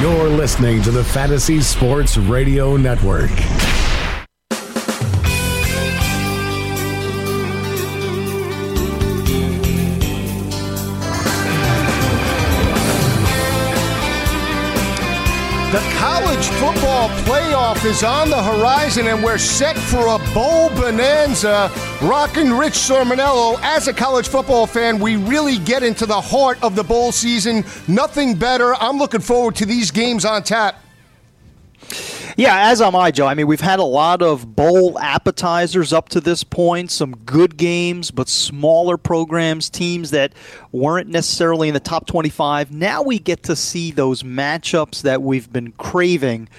[0.00, 3.30] You're listening to the Fantasy Sports Radio Network.
[15.70, 21.70] The college football playoff is on the horizon, and we're set for a bowl bonanza.
[22.04, 26.76] Rockin' Rich Cirminiello, as a college football fan, we really get into the heart of
[26.76, 27.64] the bowl season.
[27.88, 28.74] Nothing better.
[28.74, 30.84] I'm looking forward to these games on tap.
[32.36, 33.26] Yeah, as am I, Joe.
[33.26, 37.56] I mean, we've had a lot of bowl appetizers up to this point, some good
[37.56, 40.34] games, but smaller programs, teams that
[40.72, 42.70] weren't necessarily in the top 25.
[42.70, 46.50] Now we get to see those matchups that we've been craving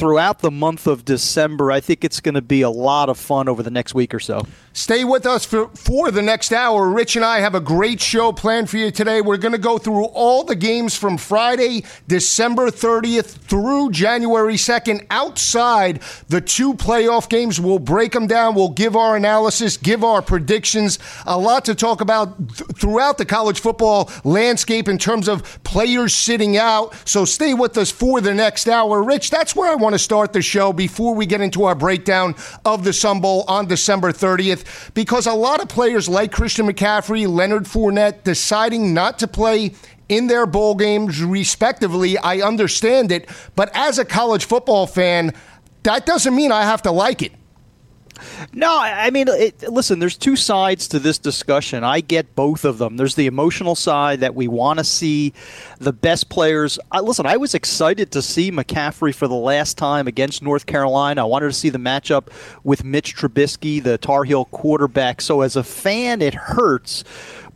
[0.00, 1.70] throughout the month of December.
[1.70, 4.18] I think it's going to be a lot of fun over the next week or
[4.18, 4.46] so.
[4.72, 6.88] Stay with us for, for the next hour.
[6.88, 9.20] Rich and I have a great show planned for you today.
[9.20, 15.06] We're going to go through all the games from Friday, December 30th through January 2nd
[15.10, 17.60] outside the two playoff games.
[17.60, 18.54] We'll break them down.
[18.54, 20.98] We'll give our analysis, give our predictions.
[21.26, 26.14] A lot to talk about th- throughout the college football landscape in terms of players
[26.14, 26.94] sitting out.
[27.06, 29.02] So stay with us for the next hour.
[29.02, 32.34] Rich, that's where I want to start the show before we get into our breakdown
[32.64, 37.28] of the Sun Bowl on December 30th because a lot of players like Christian McCaffrey,
[37.28, 39.74] Leonard Fournette deciding not to play
[40.08, 42.18] in their bowl games, respectively.
[42.18, 43.28] I understand it.
[43.54, 45.32] But as a college football fan,
[45.84, 47.32] that doesn't mean I have to like it.
[48.52, 51.84] No, I mean, it, listen, there's two sides to this discussion.
[51.84, 52.96] I get both of them.
[52.96, 55.32] There's the emotional side that we want to see
[55.78, 56.78] the best players.
[56.90, 61.22] I, listen, I was excited to see McCaffrey for the last time against North Carolina.
[61.22, 62.28] I wanted to see the matchup
[62.64, 65.20] with Mitch Trubisky, the Tar Heel quarterback.
[65.20, 67.04] So as a fan, it hurts.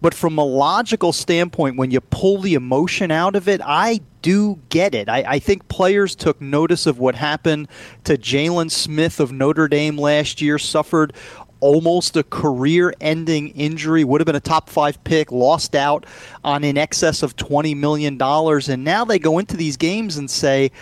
[0.01, 4.59] But from a logical standpoint, when you pull the emotion out of it, I do
[4.71, 5.07] get it.
[5.07, 7.69] I, I, think players took notice of what happened
[8.05, 11.13] to Jaylon Smith of Notre Dame last year, suffered
[11.61, 16.07] almost a career ending injury, would have been a top five pick, lost out
[16.43, 18.19] on in excess of $20 million.
[18.23, 20.73] And now they go into these games and say,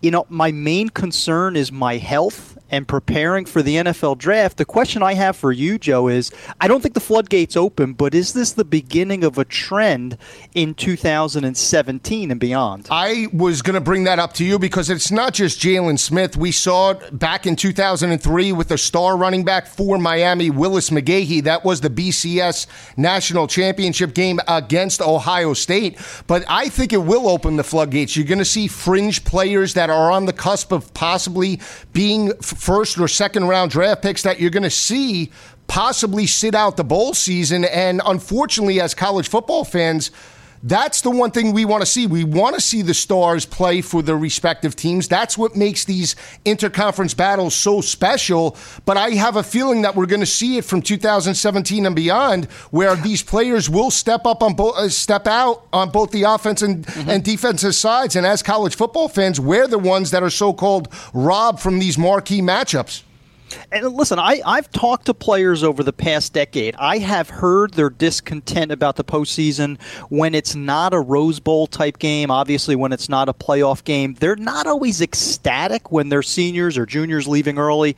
[0.00, 4.64] you know, my main concern is my health and preparing for the NFL draft, the
[4.64, 8.32] question I have for you, Joe, is I don't think the floodgates open, but is
[8.32, 10.18] this the beginning of a trend
[10.54, 12.88] in 2017 and beyond?
[12.90, 16.36] I was going to bring that up to you because it's not just Jaylon Smith.
[16.36, 21.44] We saw back in 2003 with the star running back for Miami, Willis McGahee.
[21.44, 22.66] That was the BCS
[22.96, 25.98] national championship game against Ohio State.
[26.26, 28.16] But I think it will open the floodgates.
[28.16, 31.60] You're going to see fringe players that are on the cusp of possibly
[31.92, 35.30] being first or second round draft picks that you're going to see
[35.66, 37.64] possibly sit out the bowl season.
[37.64, 40.10] And unfortunately, as college football fans,
[40.66, 42.08] that's the one thing we want to see.
[42.08, 45.06] We want to see the stars play for their respective teams.
[45.06, 48.56] That's what makes these interconference battles so special.
[48.84, 52.46] But I have a feeling that we're going to see it from 2017 and beyond,
[52.72, 56.62] where these players will step up on both, uh, step out on both the offense
[56.62, 57.10] and, mm-hmm.
[57.10, 58.16] and defensive sides.
[58.16, 62.40] And as college football fans, we're the ones that are so-called robbed from these marquee
[62.40, 63.02] matchups.
[63.70, 66.74] And listen, I, I've talked to players over the past decade.
[66.76, 71.98] I have heard their discontent about the postseason when it's not a Rose Bowl type
[71.98, 74.14] game, obviously, when it's not a playoff game.
[74.14, 77.96] They're not always ecstatic when their seniors or juniors leaving early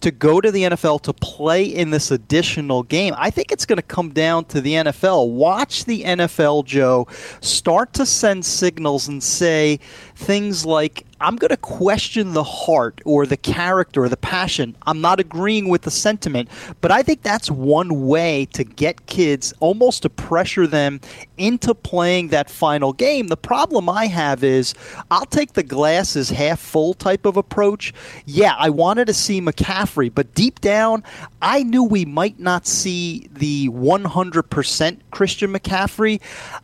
[0.00, 3.14] to go to the NFL to play in this additional game.
[3.16, 5.30] I think it's going to come down to the NFL.
[5.30, 7.06] Watch the NFL, Joe,
[7.40, 9.80] start to send signals and say
[10.20, 14.76] things like, I'm going to question the heart or the character or the passion.
[14.86, 16.48] I'm not agreeing with the sentiment,
[16.80, 21.00] but I think that's one way to get kids almost to pressure them
[21.36, 23.28] into playing that final game.
[23.28, 24.74] The problem I have is
[25.10, 27.92] I'll take the glasses half full type of approach.
[28.26, 31.02] Yeah, I wanted to see McCaffrey, but deep down,
[31.42, 36.20] I knew we might not see the 100% Christian McCaffrey.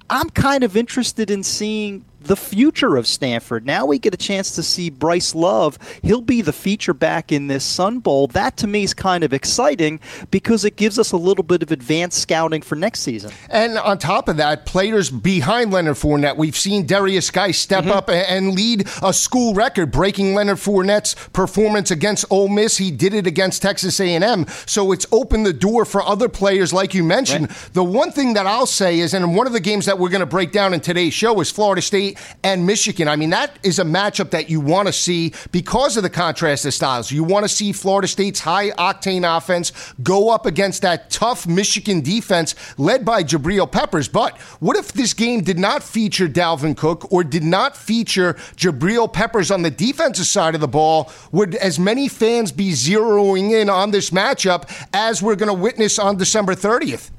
[0.08, 3.66] I'm kind of interested in seeing the future of Stanford.
[3.66, 5.78] Now we get a chance to see Bryce Love.
[6.02, 8.26] He'll be the feature back in this Sun Bowl.
[8.28, 11.70] That to me is kind of exciting because it gives us a little bit of
[11.70, 13.30] advanced scouting for next season.
[13.48, 17.92] And on top of that, players behind Leonard Fournette, we've seen Derrius Guice step mm-hmm.
[17.92, 22.76] up and lead a school record, breaking Leonard Fournette's performance against Ole Miss.
[22.76, 24.46] He did it against Texas A&M.
[24.66, 27.48] So it's opened the door for other players, like you mentioned.
[27.48, 27.70] Right.
[27.72, 30.20] The one thing that I'll say is, and one of the games that we're going
[30.20, 33.08] to break down in today's show is Florida State And Michigan.
[33.08, 36.64] I mean, that is a matchup that you want to see because of the contrast
[36.64, 37.10] of styles.
[37.10, 39.72] You want to see Florida State's high octane offense
[40.02, 44.08] go up against that tough Michigan defense led by Jabril Peppers.
[44.08, 49.12] But what if this game did not feature Dalvin Cook or did not feature Jabril
[49.12, 51.12] Peppers on the defensive side of the ball?
[51.32, 55.98] Would as many fans be zeroing in on this matchup as we're going to witness
[55.98, 57.10] on December 30th?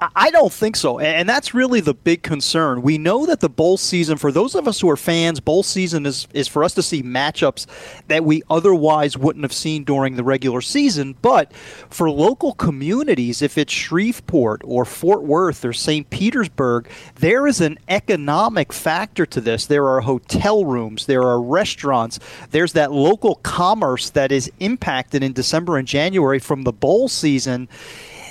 [0.00, 0.98] I don't think so.
[0.98, 2.80] And that's really the big concern.
[2.80, 6.06] We know that the bowl season, for those of us who are fans, bowl season
[6.06, 7.66] is, is for us to see matchups
[8.08, 11.16] that we otherwise wouldn't have seen during the regular season.
[11.20, 11.52] But
[11.90, 16.08] for local communities, if it's Shreveport or Fort Worth or St.
[16.08, 19.66] Petersburg, there is an economic factor to this.
[19.66, 22.18] There are hotel rooms, there are restaurants,
[22.52, 27.68] there's that local commerce that is impacted in December and January from the bowl season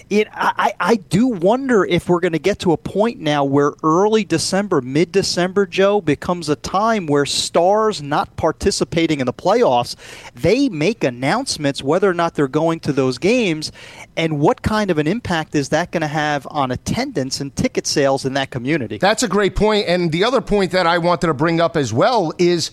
[0.10, 3.74] it, I, I do wonder if we're going to get to a point now where
[3.84, 9.96] early December, mid December, Joe, becomes a time where stars not participating in the playoffs,
[10.34, 13.72] they make announcements whether or not they're going to those games,
[14.18, 17.86] and what kind of an impact is that going to have on attendance and ticket
[17.86, 18.98] sales in that community?
[18.98, 19.88] That's a great point.
[19.88, 22.72] And the other point that I wanted to bring up as well is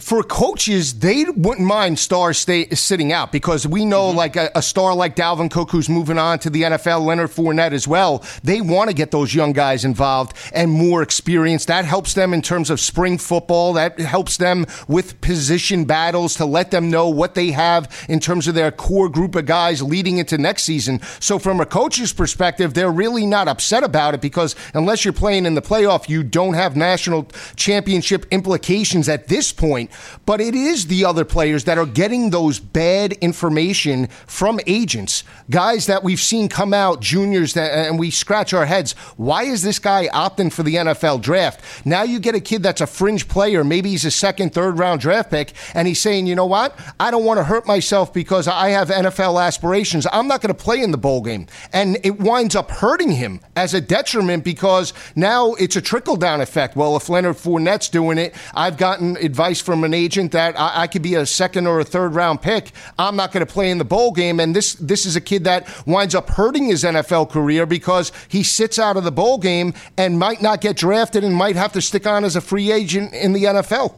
[0.00, 4.18] for coaches, they wouldn't mind stars stay, sitting out because we know, mm-hmm.
[4.18, 7.72] like a, a, star like Dalvin Cook, who's moving on to the NFL, Leonard Fournette
[7.72, 8.24] as well.
[8.42, 11.66] They want to get those young guys involved and more experience.
[11.66, 13.74] That helps them in terms of spring football.
[13.74, 18.48] That helps them with position battles to let them know what they have in terms
[18.48, 21.00] of their core group of guys leading into next season.
[21.20, 25.46] So, from a coach's perspective, they're really not upset about it because unless you're playing
[25.46, 29.89] in the playoff, you don't have national championship implications at this point.
[30.26, 35.86] But it is the other players that are getting those bad information from agents, guys
[35.86, 38.92] that we've seen come out, juniors, that, and we scratch our heads.
[39.16, 41.86] Why is this guy opting for the NFL draft?
[41.86, 45.00] Now you get a kid that's a fringe player, maybe he's a second, third round
[45.00, 46.78] draft pick, and he's saying, you know what?
[46.98, 50.06] I don't want to hurt myself because I have NFL aspirations.
[50.12, 51.46] I'm not going to play in the bowl game.
[51.72, 56.40] And it winds up hurting him as a detriment because now it's a trickle down
[56.40, 56.76] effect.
[56.76, 60.86] Well, if Leonard Fournette's doing it, I've gotten advice from an agent that I, I
[60.86, 62.72] could be a second or a third round pick.
[62.98, 64.40] I'm not going to play in the bowl game.
[64.40, 68.42] And this this is a kid that winds up hurting his NFL career because he
[68.42, 71.80] sits out of the bowl game and might not get drafted and might have to
[71.80, 73.94] stick on as a free agent in the NFL.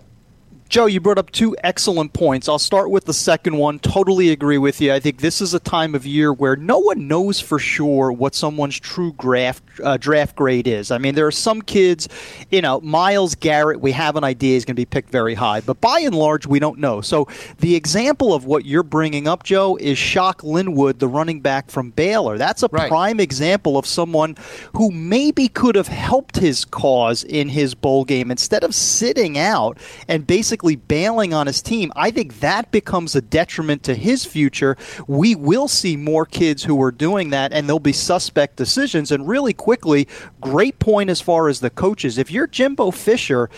[0.72, 2.48] Joe, you brought up two excellent points.
[2.48, 3.78] I'll start with the second one.
[3.78, 4.94] Totally agree with you.
[4.94, 8.34] I think this is a time of year where no one knows for sure what
[8.34, 10.90] someone's true draft uh, draft grade is.
[10.90, 12.08] I mean, there are some kids,
[12.50, 15.60] you know, Myles Garrett, we have an idea is going to be picked very high,
[15.60, 17.02] but by and large, we don't know.
[17.02, 17.28] So
[17.58, 21.90] the example of what you're bringing up, Joe, is Shock Linwood, the running back from
[21.90, 22.38] Baylor.
[22.38, 22.88] That's a right.
[22.88, 24.36] prime example of someone
[24.75, 29.76] who maybe could have helped his cause in his bowl game instead of sitting out
[30.08, 34.25] and basically basically bailing on his team, I think that becomes a detriment to his
[34.25, 34.76] future.
[35.09, 39.11] We will see more kids who are doing that, and there'll be suspect decisions.
[39.11, 40.06] And really quickly,
[40.41, 42.17] great point as far as the coaches.
[42.17, 43.50] If you're Jimbo Fisher,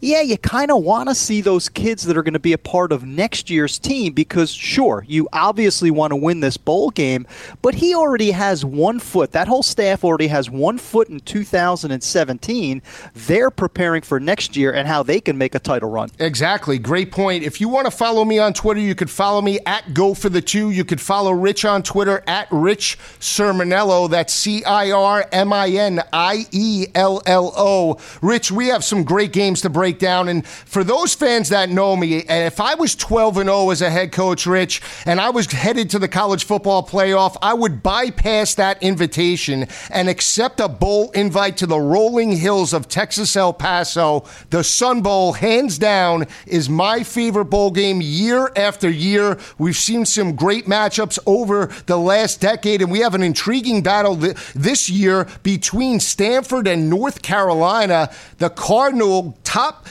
[0.00, 2.58] yeah, you kind of want to see those kids that are going to be a
[2.58, 7.26] part of next year's team because, sure, you obviously want to win this bowl game,
[7.60, 9.32] but he already has one foot.
[9.32, 12.82] That whole staff already has one foot in 2017.
[13.14, 16.10] They're preparing for next year and how they can make a title run.
[16.20, 16.51] Exactly.
[16.52, 16.78] Exactly.
[16.78, 17.44] Great point.
[17.44, 20.28] If you want to follow me on Twitter, you could follow me at Go for
[20.28, 20.70] the Two.
[20.70, 24.10] You could follow Rich on Twitter at Rich Cirminiello.
[24.10, 27.98] That's C I R M I N I E L L O.
[28.20, 30.28] Rich, we have some great games to break down.
[30.28, 33.88] And for those fans that know me, if I was 12 and 0 as a
[33.88, 38.56] head coach, Rich, and I was headed to the college football playoff, I would bypass
[38.56, 44.26] that invitation and accept a bowl invite to the rolling hills of Texas El Paso,
[44.50, 49.38] the Sun Bowl, hands down is my favorite bowl game year after year.
[49.58, 54.16] We've seen some great matchups over the last decade, and we have an intriguing battle
[54.16, 58.10] this year between Stanford and North Carolina.
[58.38, 59.86] The Cardinal top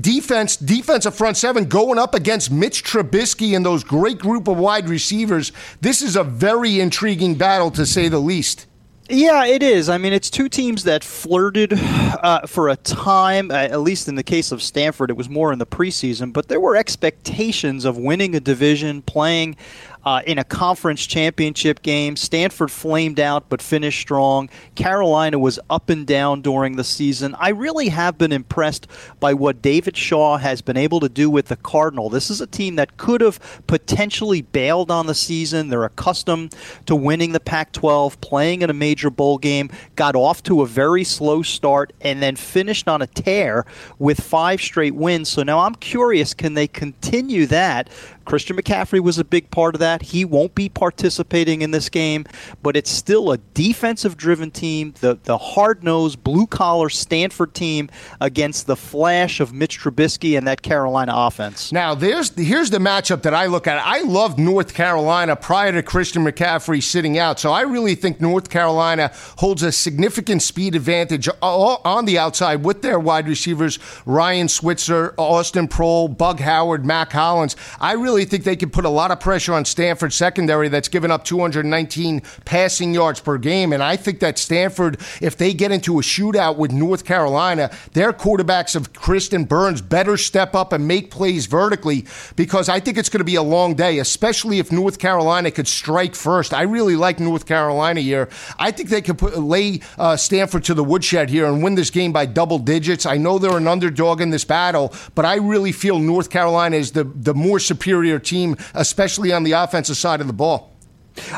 [0.00, 4.88] defense, defensive front seven going up against Mitch Trubisky and those great group of wide
[4.88, 5.52] receivers.
[5.80, 8.66] This is a very intriguing battle to say the least.
[9.08, 9.88] Yeah, it is.
[9.88, 14.14] I mean, it's two teams that flirted uh, for a time, uh, at least in
[14.14, 17.98] the case of Stanford, it was more in the preseason, but there were expectations of
[17.98, 19.56] winning a division, playing
[20.04, 22.16] uh, in a conference championship game.
[22.16, 24.48] Stanford flamed out but finished strong.
[24.74, 27.34] Carolina was up and down during the season.
[27.38, 28.86] I really have been impressed
[29.20, 32.10] by what David Shaw has been able to do with the Cardinal.
[32.10, 35.68] This is a team that could have potentially bailed on the season.
[35.68, 36.54] They're accustomed
[36.86, 40.66] to winning the Pac 12, playing in a major bowl game, got off to a
[40.66, 43.64] very slow start, and then finished on a tear
[43.98, 45.28] with five straight wins.
[45.28, 47.88] So now I'm curious can they continue that?
[48.24, 50.02] Christian McCaffrey was a big part of that.
[50.02, 52.24] He won't be participating in this game,
[52.62, 57.90] but it's still a defensive driven team, the, the hard nosed, blue collar Stanford team
[58.20, 61.72] against the flash of Mitch Trubisky and that Carolina offense.
[61.72, 63.82] Now, there's here's the matchup that I look at.
[63.84, 68.50] I loved North Carolina prior to Christian McCaffrey sitting out, so I really think North
[68.50, 75.14] Carolina holds a significant speed advantage on the outside with their wide receivers Ryan Switzer,
[75.16, 77.56] Austin Proehl, Bug Howard, Mack Hollins.
[77.80, 80.88] I really really think they can put a lot of pressure on Stanford secondary that's
[80.88, 83.72] given up 219 passing yards per game.
[83.72, 88.12] And I think that Stanford, if they get into a shootout with North Carolina, their
[88.12, 92.04] quarterbacks of Kristen Burns better step up and make plays vertically
[92.36, 95.66] because I think it's going to be a long day, especially if North Carolina could
[95.66, 96.52] strike first.
[96.52, 98.28] I really like North Carolina here.
[98.58, 101.88] I think they could put, lay uh, Stanford to the woodshed here and win this
[101.88, 103.06] game by double digits.
[103.06, 106.92] I know they're an underdog in this battle, but I really feel North Carolina is
[106.92, 110.70] the, the more superior superior team, especially on the offensive side of the ball.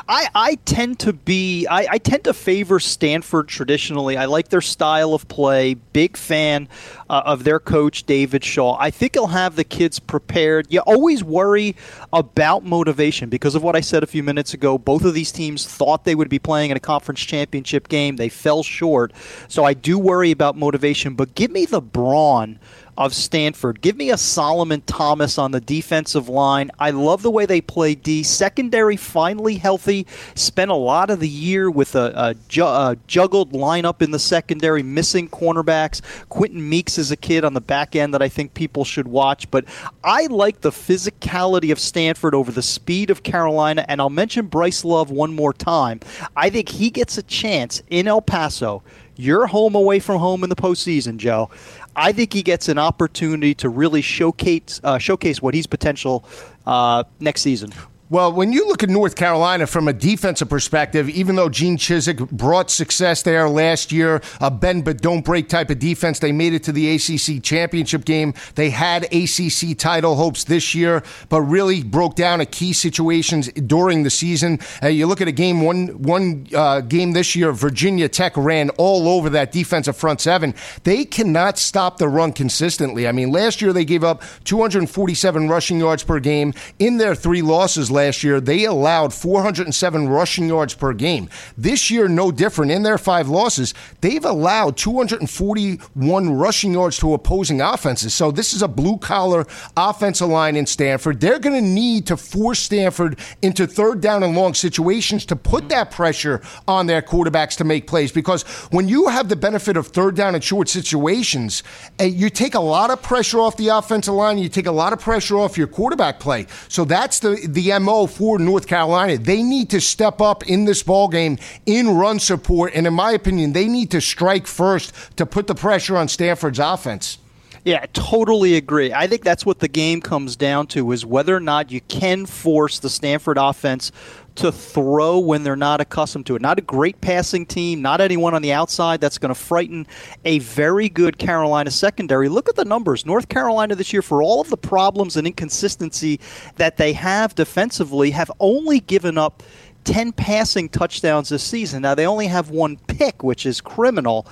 [0.08, 4.16] I, I tend to be I, I, tend to favor Stanford traditionally.
[4.16, 5.74] I like their style of play.
[5.74, 6.68] Big fan
[7.10, 8.76] uh, of their coach David Shaw.
[8.78, 10.68] I think he'll have the kids prepared.
[10.70, 11.74] You always worry
[12.12, 14.78] about motivation because of what I said a few minutes ago.
[14.78, 18.14] Both of these teams thought they would be playing in a conference championship game.
[18.14, 19.12] They fell short.
[19.48, 21.14] So I do worry about motivation.
[21.14, 22.60] But give me the brawn
[22.96, 23.80] of Stanford.
[23.80, 26.70] Give me a Solomon Thomas on the defensive line.
[26.78, 28.22] I love the way they play D.
[28.22, 30.06] Secondary finally healthy.
[30.34, 34.18] Spent a lot of the year with a, a, ju- a juggled lineup in the
[34.18, 36.00] secondary, missing cornerbacks.
[36.28, 39.50] Quenton Meeks is a kid on the back end that I think people should watch.
[39.50, 39.64] But
[40.02, 43.84] I like the physicality of Stanford over the speed of Carolina.
[43.88, 46.00] And I'll mention Bryce Love one more time.
[46.36, 48.82] I think he gets a chance in El Paso.
[49.16, 51.50] You're home away from home in the postseason, Joe.
[51.96, 56.24] I think he gets an opportunity to really showcase uh, showcase what he's potential
[56.66, 57.72] uh, next season.
[58.14, 62.30] Well, when you look at North Carolina from a defensive perspective, even though Gene Chizik
[62.30, 66.54] brought success there last year, a bend but don't break type of defense, they made
[66.54, 68.32] it to the ACC championship game.
[68.54, 74.04] They had ACC title hopes this year, but really broke down at key situations during
[74.04, 74.60] the season.
[74.80, 78.70] Uh, you look at a game one one uh, game this year, Virginia Tech ran
[78.78, 80.54] all over that defensive front seven.
[80.84, 83.08] They cannot stop the run consistently.
[83.08, 87.42] I mean, last year they gave up 247 rushing yards per game in their three
[87.42, 91.28] losses last year, they allowed 407 rushing yards per game.
[91.56, 92.72] This year, no different.
[92.72, 98.14] In their five losses, they've allowed 241 rushing yards to opposing offenses.
[98.14, 99.46] So this is a blue collar
[99.76, 101.20] offensive line in Stanford.
[101.20, 105.68] They're going to need to force Stanford into third down and long situations to put
[105.68, 108.12] that pressure on their quarterbacks to make plays.
[108.12, 111.62] Because when you have the benefit of third down and short situations,
[111.98, 114.38] eh, you take a lot of pressure off the offensive line.
[114.38, 116.46] You take a lot of pressure off your quarterback play.
[116.68, 119.18] So that's the the MO for North Carolina.
[119.18, 123.12] They need to step up in this ball game in run support, and in my
[123.12, 127.18] opinion, they need to strike first to put the pressure on Stanford's offense.
[127.64, 128.92] Yeah, I totally agree.
[128.92, 132.26] I think that's what the game comes down to is whether or not you can
[132.26, 133.90] force the Stanford offense
[134.36, 136.42] to throw when they're not accustomed to it.
[136.42, 139.86] Not a great passing team, not anyone on the outside that's going to frighten
[140.24, 142.28] a very good Carolina secondary.
[142.28, 143.06] Look at the numbers.
[143.06, 146.20] North Carolina this year, for all of the problems and inconsistency
[146.56, 149.42] that they have defensively, have only given up
[149.84, 151.82] 10 passing touchdowns this season.
[151.82, 154.26] Now, they only have one pick, which is criminal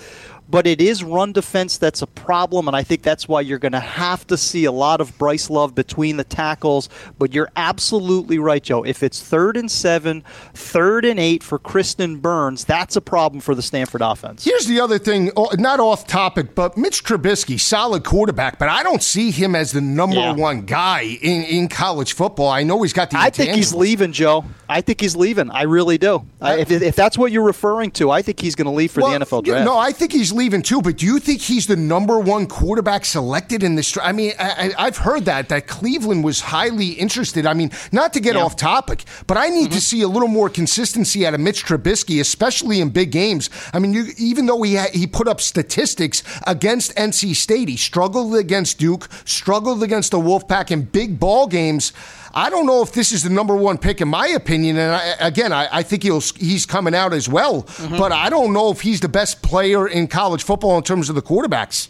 [0.53, 3.73] but it is run defense that's a problem, and I think that's why you're going
[3.73, 6.91] to have to see a lot of Bryce Love between the tackles.
[7.19, 8.83] But you're absolutely right, Joe.
[8.83, 13.55] If it's third and seven, third and eight for Kristen Burns, that's a problem for
[13.55, 14.45] the Stanford offense.
[14.45, 19.03] Here's the other thing, not off topic, but Mitch Trubisky, solid quarterback, but I don't
[19.03, 20.33] see him as the number yeah.
[20.33, 22.51] one guy in, in college football.
[22.51, 23.17] I know he's got the.
[23.17, 24.45] I think he's leaving, Joe.
[24.69, 25.51] I think he's leaving.
[25.51, 26.27] I really do.
[26.43, 29.01] I, if, if that's what you're referring to, I think he's going to leave for
[29.01, 29.65] well, the NFL draft.
[29.65, 32.49] No, I think he's leaving leaving too, but do you think he's the number one
[32.49, 33.97] quarterback selected in this?
[34.03, 37.47] I mean, I, have heard that that Cleveland was highly interested.
[37.47, 38.43] I mean, not to get yeah.
[38.43, 39.75] off topic, but I need mm-hmm.
[39.75, 43.51] to see a little more consistency out of Mitch Trubisky, especially in big games.
[43.73, 48.35] I mean, you, even though he he put up statistics against NC State, he struggled
[48.35, 51.93] against Duke, struggled against the Wolfpack in big ball games.
[52.35, 54.79] I don't know if this is the number one pick in my opinion.
[54.79, 57.65] And I, again, I, I, think he'll he's coming out as well.
[57.65, 57.99] Mm-hmm.
[57.99, 61.15] But I don't know if he's the best player in college football in terms of
[61.15, 61.89] the quarterbacks.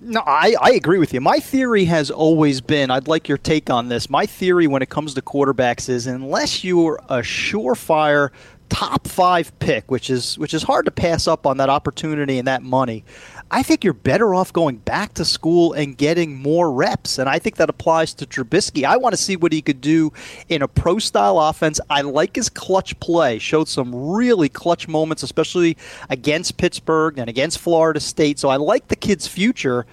[0.00, 1.20] No, I, I agree with you.
[1.20, 4.10] My theory has always been I'd like your take on this.
[4.10, 8.30] My theory when it comes to quarterbacks is unless you're a surefire
[8.68, 12.48] top five pick, which is which is hard to pass up on that opportunity and
[12.48, 13.04] that money.
[13.50, 17.18] I think you're better off going back to school and getting more reps.
[17.18, 18.84] And I think that applies to Trubisky.
[18.84, 20.12] I want to see what he could do
[20.48, 21.78] in a pro style offense.
[21.88, 23.38] I like his clutch play.
[23.38, 25.76] Showed some really clutch moments, especially
[26.10, 28.38] against Pittsburgh and against Florida State.
[28.38, 29.86] So I like the kid's future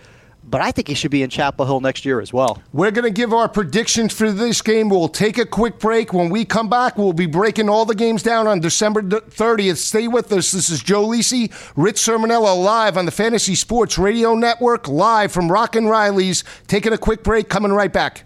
[0.51, 2.61] but I think he should be in Chapel Hill next year as well.
[2.73, 4.89] We're going to give our predictions for this game.
[4.89, 6.13] We'll take a quick break.
[6.13, 9.77] When we come back, we'll be breaking all the games down on December 30th.
[9.77, 10.51] Stay with us.
[10.51, 15.51] This is Joe Lisi, Rich Cirminiello live on the Fantasy Sports Radio Network, live from
[15.51, 16.43] Rockin' Riley's.
[16.67, 18.25] Taking a quick break, coming right back.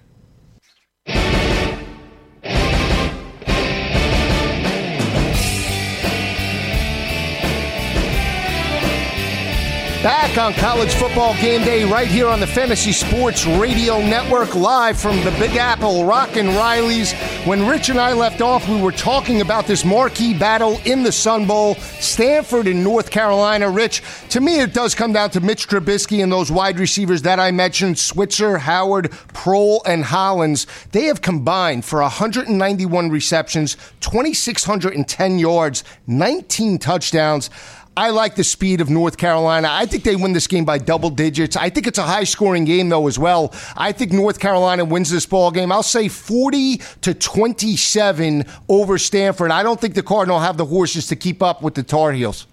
[10.05, 14.99] Back on college football game day, right here on the Fantasy Sports Radio Network, live
[14.99, 17.11] from the Big Apple, Rockin' Riley's.
[17.43, 21.11] When Rich and I left off, we were talking about this marquee battle in the
[21.11, 23.67] Sun Bowl, Stanford and North Carolina.
[23.67, 27.39] Rich, to me, it does come down to Mitch Trubisky and those wide receivers that
[27.39, 30.67] I mentioned Switzer, Howard, Proehl, and Hollins.
[30.91, 37.49] They have combined for 191 receptions, 2,610 yards, 19 touchdowns.
[37.97, 39.69] I like the speed of North Carolina.
[39.71, 41.55] I think they win this game by double digits.
[41.55, 43.53] I think it's a high scoring game though as well.
[43.77, 45.71] I think North Carolina wins this ball game.
[45.71, 49.51] I'll say 40 to 27 over Stanford.
[49.51, 52.47] I don't think the Cardinal have the horses to keep up with the Tar Heels.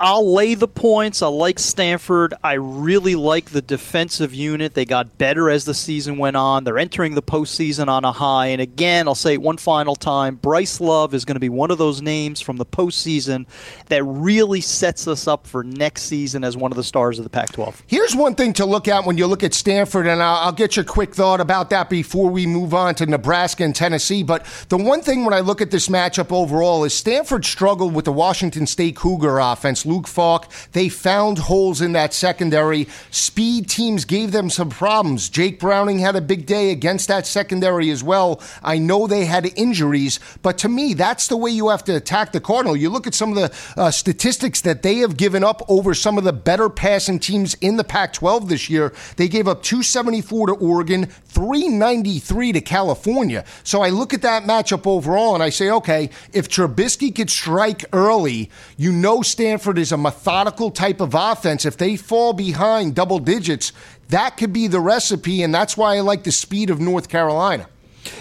[0.00, 1.22] I'll lay the points.
[1.22, 2.34] I like Stanford.
[2.42, 4.74] I really like the defensive unit.
[4.74, 6.64] They got better as the season went on.
[6.64, 8.46] They're entering the postseason on a high.
[8.48, 11.70] And again, I'll say it one final time Bryce Love is going to be one
[11.70, 13.46] of those names from the postseason
[13.86, 17.30] that really sets us up for next season as one of the stars of the
[17.30, 17.84] Pac 12.
[17.86, 20.76] Here's one thing to look at when you look at Stanford, and I'll, I'll get
[20.76, 24.22] your quick thought about that before we move on to Nebraska and Tennessee.
[24.22, 28.04] But the one thing when I look at this matchup overall is Stanford struggled with
[28.04, 29.83] the Washington State Cougar offense.
[29.84, 30.50] Luke Falk.
[30.72, 32.88] They found holes in that secondary.
[33.10, 35.28] Speed teams gave them some problems.
[35.28, 38.40] Jake Browning had a big day against that secondary as well.
[38.62, 42.32] I know they had injuries, but to me, that's the way you have to attack
[42.32, 42.76] the Cardinal.
[42.76, 46.18] You look at some of the uh, statistics that they have given up over some
[46.18, 48.92] of the better passing teams in the Pac 12 this year.
[49.16, 53.44] They gave up 274 to Oregon, 393 to California.
[53.62, 57.84] So I look at that matchup overall and I say, okay, if Trubisky could strike
[57.92, 61.64] early, you know Stanford is a methodical type of offense.
[61.64, 63.72] If they fall behind double digits,
[64.08, 67.68] that could be the recipe, and that's why I like the speed of North Carolina.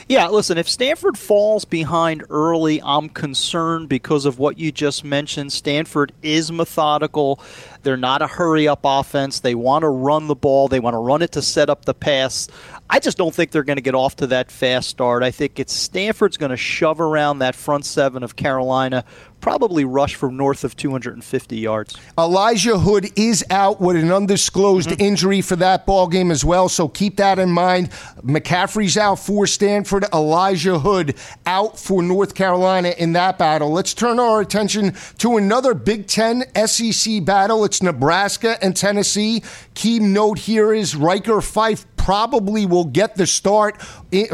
[0.07, 5.51] Yeah, listen, if Stanford falls behind early, I'm concerned because of what you just mentioned.
[5.51, 7.39] Stanford is methodical.
[7.83, 9.39] They're not a hurry up offense.
[9.39, 11.93] They want to run the ball, they want to run it to set up the
[11.93, 12.47] pass.
[12.89, 15.23] I just don't think they're going to get off to that fast start.
[15.23, 19.03] I think it's Stanford's going to shove around that front seven of Carolina,
[19.43, 21.97] probably rush for north of 250 yards.
[22.17, 25.01] Elijah Hood is out with an undisclosed mm-hmm.
[25.01, 27.91] injury for that ball game as well, so keep that in mind.
[28.23, 33.69] McCaffrey's out for Stanford, Elijah Hood out for North Carolina in that battle.
[33.69, 37.65] Let's turn our attention to another Big Ten SEC battle.
[37.65, 39.43] It's Nebraska and Tennessee.
[39.73, 43.81] Key note here is Ryker Fyfe probably will get the start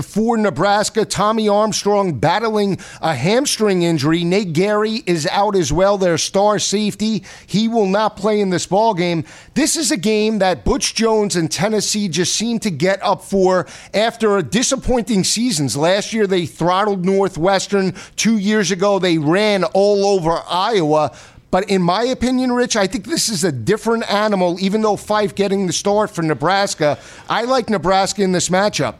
[0.01, 1.05] for Nebraska.
[1.05, 4.23] Tommy Armstrong battling a hamstring injury.
[4.23, 7.23] Nate Gerry is out as well, their star safety.
[7.47, 9.23] He will not play in this ball game.
[9.53, 13.67] This is a game that Butch Jones and Tennessee just seem to get up for
[13.93, 15.75] after disappointing seasons.
[15.75, 17.93] Last year they throttled Northwestern.
[18.15, 21.15] Two years ago they ran all over Iowa.
[21.51, 25.33] But in my opinion, Rich, I think this is a different animal, even though Fyfe
[25.33, 26.99] getting the start for Nebraska.
[27.27, 28.95] I like Nebraska in this matchup.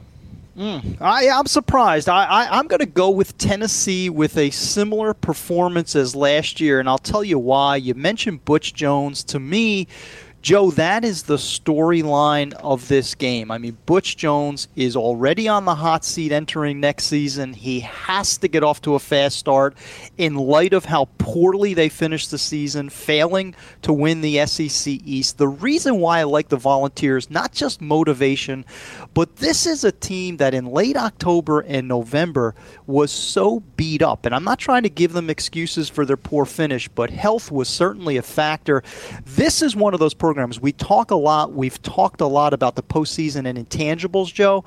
[0.60, 2.10] Mm, I, am surprised.
[2.10, 6.82] I, I, I'm going to go with Tennessee with a similar performance as last year,
[6.82, 7.78] and I'll tell you why.
[7.78, 9.24] You mentioned Butch Jones.
[9.24, 9.88] To me,
[10.42, 13.52] Joe, that is the storyline of this game.
[13.52, 17.54] I mean, Butch Jones is already on the hot seat entering next season.
[17.54, 19.76] He has to get off to a fast start
[20.18, 25.38] in light of how poorly they finished the season, failing to win the SEC East.
[25.38, 28.64] The reason why I like the Volunteers, not just motivation,
[29.14, 32.56] but this is a team that in late October and November
[32.88, 34.26] was so beat up.
[34.26, 37.68] And I'm not trying to give them excuses for their poor finish, but health was
[37.68, 38.84] certainly a factor.
[39.26, 41.54] This is one of those programs we talk a lot.
[41.54, 44.64] We've talked a lot about the postseason and intangibles, Joe.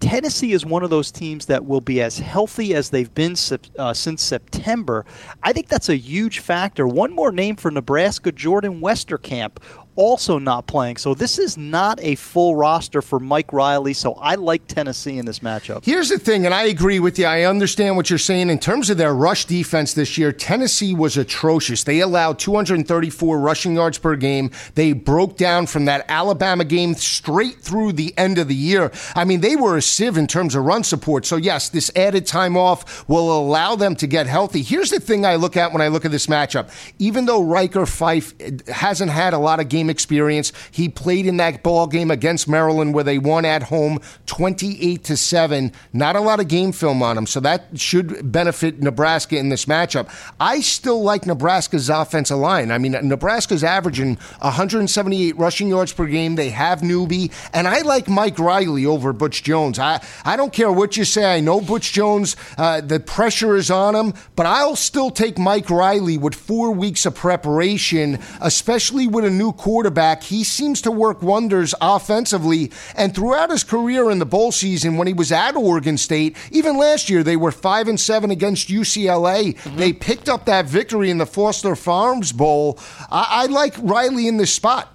[0.00, 3.34] Tennessee is one of those teams that will be as healthy as they've been
[3.78, 5.06] uh, since September.
[5.42, 6.86] I think that's a huge factor.
[6.86, 9.56] One more name for Nebraska, Jordan Westerkamp,
[9.98, 10.96] also not playing.
[10.96, 13.92] So this is not a full roster for Mike Riley.
[13.92, 15.84] So I like Tennessee in this matchup.
[15.84, 17.26] Here's the thing, and I agree with you.
[17.26, 18.48] I understand what you're saying.
[18.48, 21.82] In terms of their rush defense this year, Tennessee was atrocious.
[21.82, 24.52] They allowed 234 rushing yards per game.
[24.76, 28.92] They broke down from that Alabama game straight through the end of the year.
[29.16, 31.26] I mean, they were a sieve in terms of run support.
[31.26, 34.62] So, yes, this added time off will allow them to get healthy.
[34.62, 36.70] Here's the thing I look at when I look at this matchup.
[37.00, 40.52] Even though Ryker Fyfe eh, hasn't had a lot of game experience.
[40.70, 45.16] He played in that ball game against Maryland where they won at home 28 to
[45.16, 45.72] 7.
[45.92, 49.64] Not a lot of game film on him, so that should benefit Nebraska in this
[49.64, 50.08] matchup.
[50.40, 52.70] I still like Nebraska's offensive line.
[52.70, 56.36] I mean, Nebraska's averaging 178 rushing yards per game.
[56.36, 59.78] They have newbie, and I like Mike Riley over Butch Jones.
[59.78, 61.36] I, I don't care what you say.
[61.36, 65.70] I know Butch Jones, uh, the pressure is on him, but I'll still take Mike
[65.70, 70.24] Riley with four weeks of preparation, especially with a new quarterback quarterback.
[70.24, 72.72] He seems to work wonders offensively.
[72.96, 76.76] And throughout his career in the bowl season, when he was at Oregon State, even
[76.76, 79.54] last year, they were 5 and 7 against UCLA.
[79.54, 79.76] Mm-hmm.
[79.76, 82.76] They picked up that victory in the Foster Farms Bowl.
[83.08, 84.92] I, I like Riley in this spot.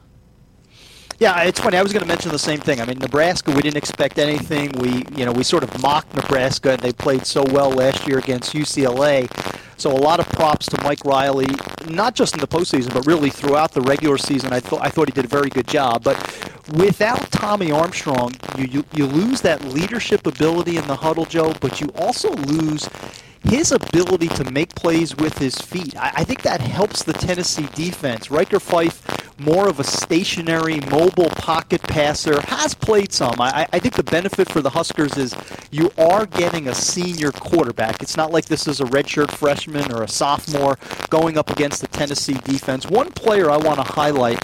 [1.17, 1.77] Yeah, it's funny.
[1.77, 2.81] I was going to mention the same thing.
[2.81, 4.69] I mean, Nebraska, we didn't expect anything.
[4.79, 8.17] We, you know, we sort of mocked Nebraska, and they played so well last year
[8.17, 9.31] against UCLA.
[9.77, 11.47] So a lot of props to Mike Riley,
[11.87, 14.53] not just in the postseason, but really throughout the regular season.
[14.53, 16.03] I thought I thought he did a very good job.
[16.03, 16.17] But
[16.73, 21.53] without Tommy Armstrong, you, you, you lose that leadership ability in the huddle, Joe.
[21.59, 22.89] But you also lose
[23.43, 25.95] his ability to make plays with his feet.
[25.97, 28.31] I, I, think that helps the Tennessee defense.
[28.31, 29.01] Ryker Fyfe,
[29.39, 33.35] more of a stationary, mobile pocket passer, has played some.
[33.39, 35.35] I, I think the benefit for the Huskers is
[35.71, 38.01] you are getting a senior quarterback.
[38.01, 40.77] It's not like this is a redshirt freshman or a sophomore
[41.09, 42.87] going up against the Tennessee defense.
[42.87, 44.39] One player I want to highlight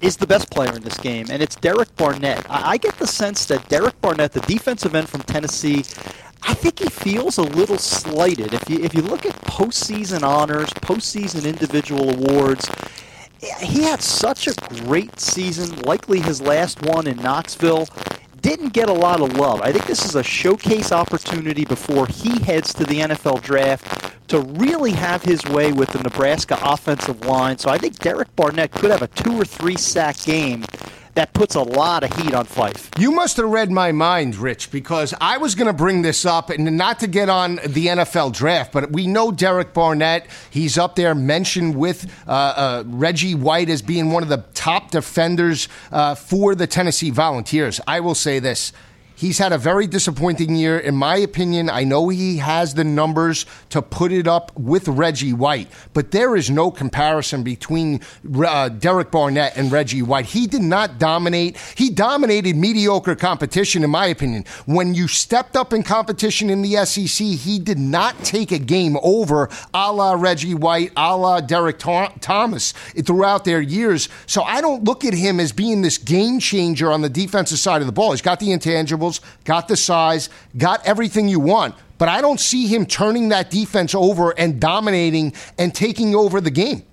[0.00, 2.48] is the best player in this game, and it's Derek Barnett.
[2.50, 5.84] I, I get the sense that Derek Barnett, the defensive end from Tennessee,
[6.42, 8.54] I think he feels a little slighted.
[8.54, 12.70] If you if you look at postseason honors, postseason individual awards,
[13.60, 17.88] he had such a great season, likely his last one in Knoxville.
[18.40, 19.60] Didn't get a lot of love.
[19.60, 24.40] I think this is a showcase opportunity before he heads to the NFL draft to
[24.40, 27.58] really have his way with the Nebraska offensive line.
[27.58, 30.64] So I think Derek Barnett could have a two or three sack game
[31.14, 32.90] that puts a lot of heat on Fyfe.
[32.98, 36.50] You must have read my mind, Rich, because I was going to bring this up,
[36.50, 40.26] and not to get on the NFL draft, but we know Derek Barnett.
[40.50, 44.90] He's up there mentioned with uh, uh, Reggie White as being one of the top
[44.90, 47.80] defenders uh, for the Tennessee Volunteers.
[47.86, 48.72] I will say this.
[49.20, 51.68] He's had a very disappointing year, in my opinion.
[51.68, 56.36] I know he has the numbers to put it up with Reggie White, but there
[56.36, 58.00] is no comparison between
[58.34, 60.24] uh, Derek Barnett and Reggie White.
[60.24, 61.58] He did not dominate.
[61.76, 64.46] He dominated mediocre competition, in my opinion.
[64.64, 68.96] When you stepped up in competition in the SEC, he did not take a game
[69.02, 72.72] over a la Reggie White, a la Derrick Thomas
[73.04, 74.08] throughout their years.
[74.24, 77.82] So I don't look at him as being this game changer on the defensive side
[77.82, 78.12] of the ball.
[78.12, 79.09] He's got the intangibles
[79.44, 81.74] got the size, got everything you want.
[81.98, 86.50] But I don't see him turning that defense over and dominating and taking over the
[86.50, 86.84] game.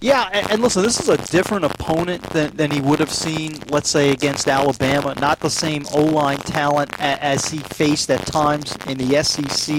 [0.00, 3.58] Yeah, and, and, listen, this is a different opponent than, than he would have seen,
[3.70, 5.14] let's say, against Alabama.
[5.18, 9.74] Not the same O line talent as he faced at times in the SEC.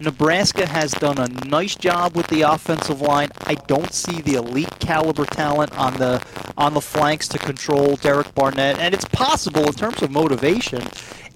[0.00, 3.30] Nebraska has done a nice job with the offensive line.
[3.42, 6.22] I don't see the elite caliber talent on the
[6.56, 10.82] on the flanks to control Derek Barnett, and it's possible in terms of motivation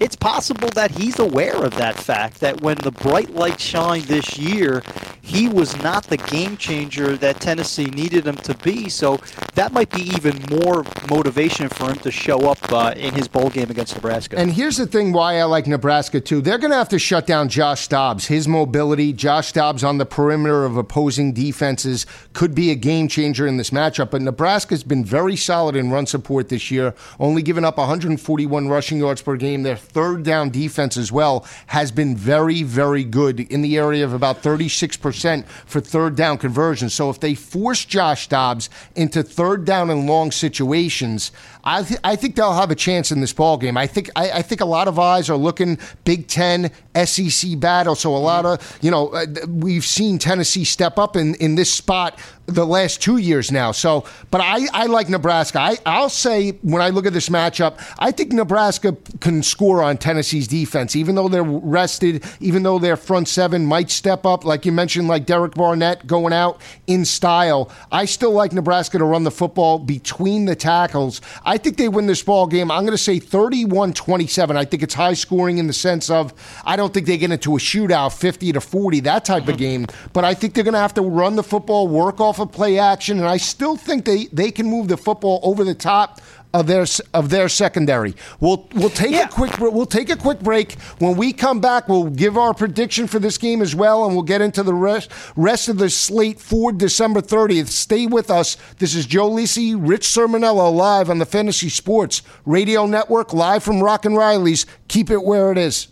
[0.01, 4.37] it's possible that he's aware of that fact that when the bright light shined this
[4.37, 4.83] year,
[5.25, 8.91] he was not the game changer that Tennessee needed him to be.
[8.91, 9.19] So
[9.55, 13.49] that might be even more motivation for him to show up uh, in his bowl
[13.49, 14.39] game against Nebraska.
[14.39, 16.43] And here's the thing why I like Nebraska too.
[16.43, 18.27] They're going to have to shut down Josh Dobbs.
[18.27, 22.05] His mobility, Josh Dobbs on the perimeter of opposing defenses
[22.35, 24.11] could be a game changer in this matchup.
[24.11, 28.99] But Nebraska's been very solid in run support this year, only giving up 141 rushing
[28.99, 29.63] yards per game.
[29.63, 34.13] They're third down defense as well has been very, very good in the area of
[34.13, 36.95] about 36% for third down conversions.
[36.95, 41.33] So if they force Josh Dobbs into third down and long situations,
[41.65, 43.77] I, th- I think they'll have a chance in this ball game.
[43.77, 46.71] I think I, I, think a lot of eyes are looking Big Ten,
[47.05, 47.95] SEC battle.
[47.95, 51.73] So a lot of you know uh, we've seen Tennessee step up in in this
[51.73, 53.73] spot the last two years now.
[53.73, 55.59] So, but I, I like Nebraska.
[55.61, 59.97] I, I'll say when I look at this matchup, I think Nebraska can score on
[59.97, 64.67] Tennessee's defense, even though they're rested, even though their front seven might step up, like
[64.67, 67.71] you mentioned, like Derek Barnett going out in style.
[67.91, 71.21] I still like Nebraska to run the football between the tackles.
[71.45, 72.71] I think they win this ball game.
[72.71, 74.57] I'm going to say 31 27.
[74.57, 76.33] I think it's high scoring in the sense of
[76.65, 79.57] I don't think they get into a shootout 50 to 40, that type of mm-hmm.
[79.57, 82.53] game, but I think they're going to have to run the football, work off of
[82.53, 86.21] play action, and I still think they, they can move the football over the top
[86.55, 88.15] of their of their secondary.
[88.39, 89.25] We'll we'll take yeah.
[89.25, 90.81] a quick we'll take a quick break.
[91.01, 94.23] When we come back, we'll give our prediction for this game as well, and we'll
[94.23, 97.67] get into the rest rest of the slate for December 30th.
[97.67, 98.57] Stay with us.
[98.79, 103.83] This is Joe Lisi, Rich Cirminiello, live on the Fantasy Sports Radio Network, live from
[103.83, 104.65] Rockin' Riley's.
[104.87, 105.89] Keep it where it is.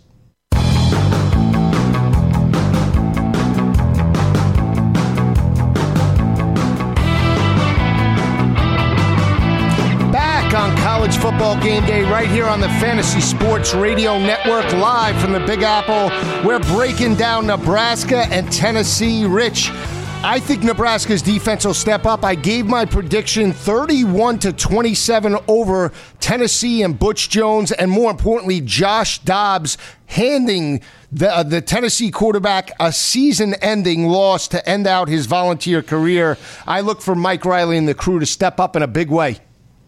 [11.13, 15.39] College football game day right here on the Fantasy Sports Radio Network, live from the
[15.39, 16.09] Big Apple.
[16.47, 19.25] We're breaking down Nebraska and Tennessee.
[19.25, 19.69] Rich,
[20.23, 22.23] I think Nebraska's defense will step up.
[22.23, 28.61] I gave my prediction 31 to 27 over Tennessee and Butch Jones, and more importantly,
[28.61, 35.09] Josh Dobbs handing the, uh, the Tennessee quarterback a season ending loss to end out
[35.09, 36.37] his volunteer career.
[36.65, 39.39] I look for Mike Riley and the crew to step up in a big way.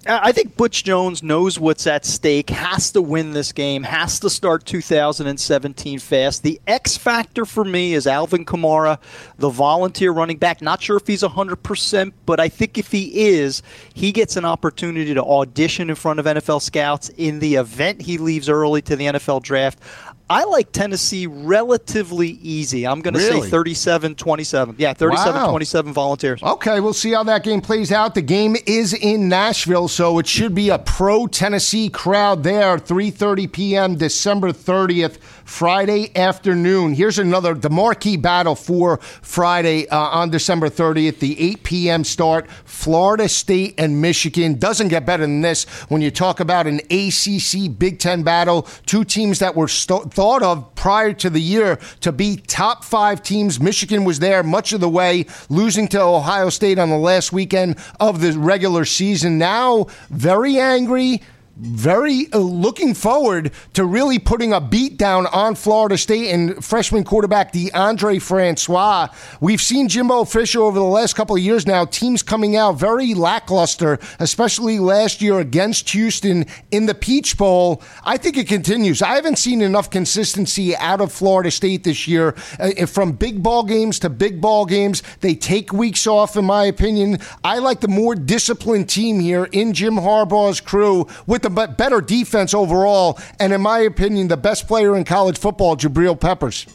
[0.07, 4.29] I think Butch Jones knows what's at stake, has to win this game, has to
[4.29, 6.43] start 2017 fast.
[6.43, 8.99] The X factor for me is Alvin Kamara,
[9.39, 10.61] the volunteer running back.
[10.61, 13.63] Not sure if he's 100%, but I think if he is,
[13.95, 18.19] he gets an opportunity to audition in front of NFL scouts in the event he
[18.19, 19.79] leaves early to the NFL draft.
[20.27, 22.87] I like Tennessee relatively easy.
[22.87, 23.43] I'm going to really?
[23.43, 24.75] say 37 27.
[24.79, 25.49] Yeah, 37 wow.
[25.49, 26.41] 27 volunteers.
[26.41, 28.15] Okay, we'll see how that game plays out.
[28.15, 32.77] The game is in Nashville, so it should be a pro Tennessee crowd there.
[32.77, 33.95] 3:30 p.m.
[33.95, 35.19] December 30th.
[35.45, 36.95] Friday afternoon.
[36.95, 42.03] Here's another, the marquee battle for Friday uh, on December 30th, the 8 p.m.
[42.03, 42.49] start.
[42.65, 44.55] Florida State and Michigan.
[44.55, 48.63] Doesn't get better than this when you talk about an ACC Big Ten battle.
[48.87, 53.21] Two teams that were st- thought of prior to the year to be top five
[53.21, 53.59] teams.
[53.59, 57.77] Michigan was there much of the way, losing to Ohio State on the last weekend
[57.99, 59.37] of the regular season.
[59.37, 61.21] Now, very angry
[61.57, 67.03] very uh, looking forward to really putting a beat down on Florida State and freshman
[67.03, 69.07] quarterback Deondre Francois.
[69.39, 73.13] We've seen Jimbo Fisher over the last couple of years now, teams coming out very
[73.13, 77.81] lackluster, especially last year against Houston in the Peach Bowl.
[78.03, 79.01] I think it continues.
[79.01, 82.35] I haven't seen enough consistency out of Florida State this year.
[82.59, 86.65] Uh, from big ball games to big ball games, they take weeks off, in my
[86.65, 87.19] opinion.
[87.43, 92.53] I like the more disciplined team here in Jim Harbaugh's crew with the better defense
[92.53, 96.65] overall, and in my opinion, the best player in college football, Jabril Peppers.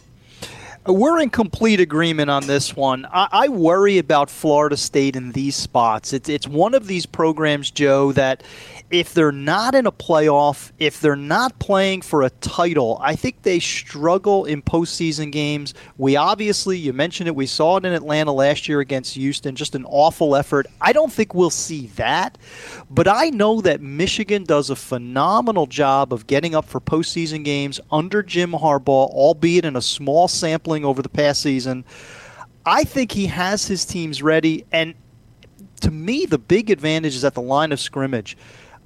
[0.87, 3.07] We're in complete agreement on this one.
[3.13, 6.15] I, I, worry about Florida State in these spots.
[6.15, 8.43] It's it's one of these programs, Joe, that
[8.91, 13.43] if they're not in a playoff, if they're not playing for a title, I think
[13.43, 15.75] they struggle in postseason games.
[15.97, 19.77] We obviously, you mentioned it, we saw it in Atlanta last year against Houston, just
[19.77, 20.67] an awful effort.
[20.81, 22.37] I don't think we'll see that,
[22.91, 27.79] but I know that Michigan does a phenomenal job of getting up for postseason games
[27.93, 31.85] under Jim Harbaugh, albeit in a small sampling over the past season.
[32.67, 34.95] I think he has his teams ready, and
[35.83, 38.37] to me, the big advantage is at the line of scrimmage.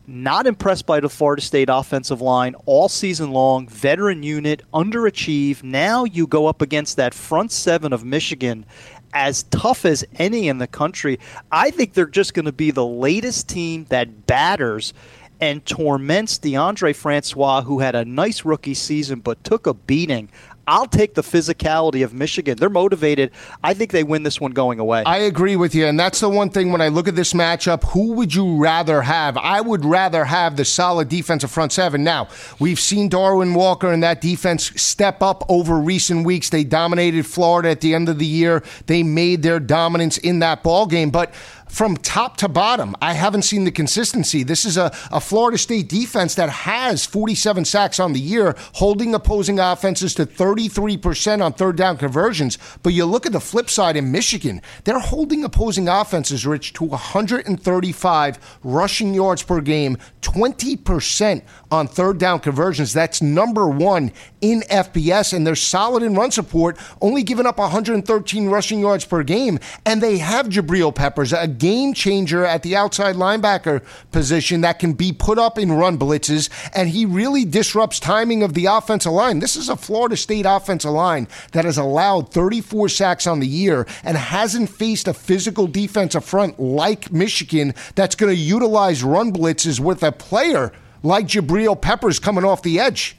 [0.07, 3.67] Not impressed by the Florida State offensive line all season long.
[3.69, 5.63] Veteran unit, underachieve.
[5.63, 8.67] Now you go up against that front seven of Michigan
[9.15, 11.19] as tough as any in the country.
[11.51, 14.93] I think they're just going to be the latest team that batters
[15.41, 20.29] and torments Deondre Francois, who had a nice rookie season but took a beating.
[20.67, 22.57] I'll take the physicality of Michigan.
[22.57, 23.31] They're motivated.
[23.63, 25.03] I think they win this one going away.
[25.05, 25.87] I agree with you.
[25.87, 29.03] And that's the one thing when I look at this matchup, who would you rather
[29.03, 29.37] have?
[29.37, 32.05] I would rather have the solid defensive front seven.
[32.05, 36.51] Now, we've seen Darwin Walker and that defense step up over recent weeks.
[36.51, 38.63] They dominated Florida at the end of the year.
[38.87, 41.11] They made their dominance in that ball game.
[41.11, 41.35] But
[41.75, 42.95] from top to bottom.
[43.03, 44.45] I haven't seen the consistency.
[44.45, 49.13] This is a, a Florida State defense that has 47 sacks on the year, holding
[49.13, 52.59] opposing offenses to 33% on third down conversions.
[52.85, 56.85] But you look at the flip side in Michigan, they're holding opposing offenses, Rich, to
[56.85, 62.93] 135 rushing yards per game, 20% on third down conversions.
[62.93, 68.47] That's number one in FBS, and they're solid in run support, only giving up 113
[68.47, 69.59] rushing yards per game.
[69.85, 74.93] And they have Jabril Peppers, a game changer at the outside linebacker position that can
[74.93, 79.39] be put up in run blitzes, and he really disrupts timing of the offensive line.
[79.39, 83.87] This is a Florida State offensive line that has allowed 34 sacks on the year
[84.03, 89.81] and hasn't faced a physical defensive front like Michigan that's going to utilize run blitzes
[89.81, 90.71] with a player
[91.03, 93.17] like Jabril Peppers coming off the edge.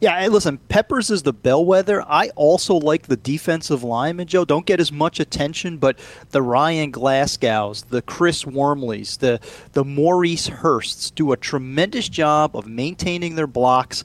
[0.00, 2.02] Yeah, listen, Peppers is the bellwether.
[2.02, 4.46] I also like the defensive lineman, Joe.
[4.46, 5.98] Don't get as much attention, but
[6.30, 9.40] the Ryan Glasgows, the Chris Wormleys, the,
[9.72, 14.02] the Maurice Hursts do a tremendous job of maintaining their blocks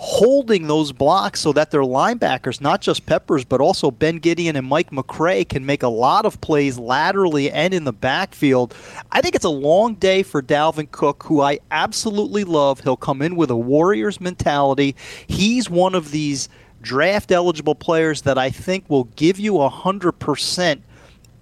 [0.00, 4.64] holding those blocks so that their linebackers, not just Peppers, but also Ben Gedeon and
[4.64, 8.76] Mike McCray, can make a lot of plays laterally and in the backfield.
[9.10, 12.78] I think it's a long day for Dalvin Cook, who I absolutely love.
[12.80, 14.94] He'll come in with a Warriors mentality.
[15.26, 16.48] He's one of these
[16.80, 20.80] draft eligible players that I think will give you a 100%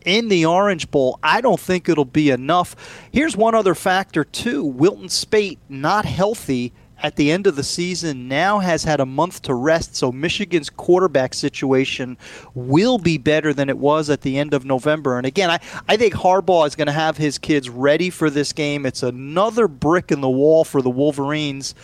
[0.07, 1.19] in the Orange Bowl.
[1.23, 2.75] I don't think it'll be enough.
[3.13, 8.29] Here's one other factor, too Wilton Speight, not healthy at the end of the season
[8.29, 12.17] now has had a month to rest, so Michigan's quarterback situation
[12.55, 15.19] will be better than it was at the end of November.
[15.19, 18.53] And again, I, I think Harbaugh is going to have his kids ready for this
[18.53, 18.87] game.
[18.87, 21.75] It's another brick in the wall for the Wolverines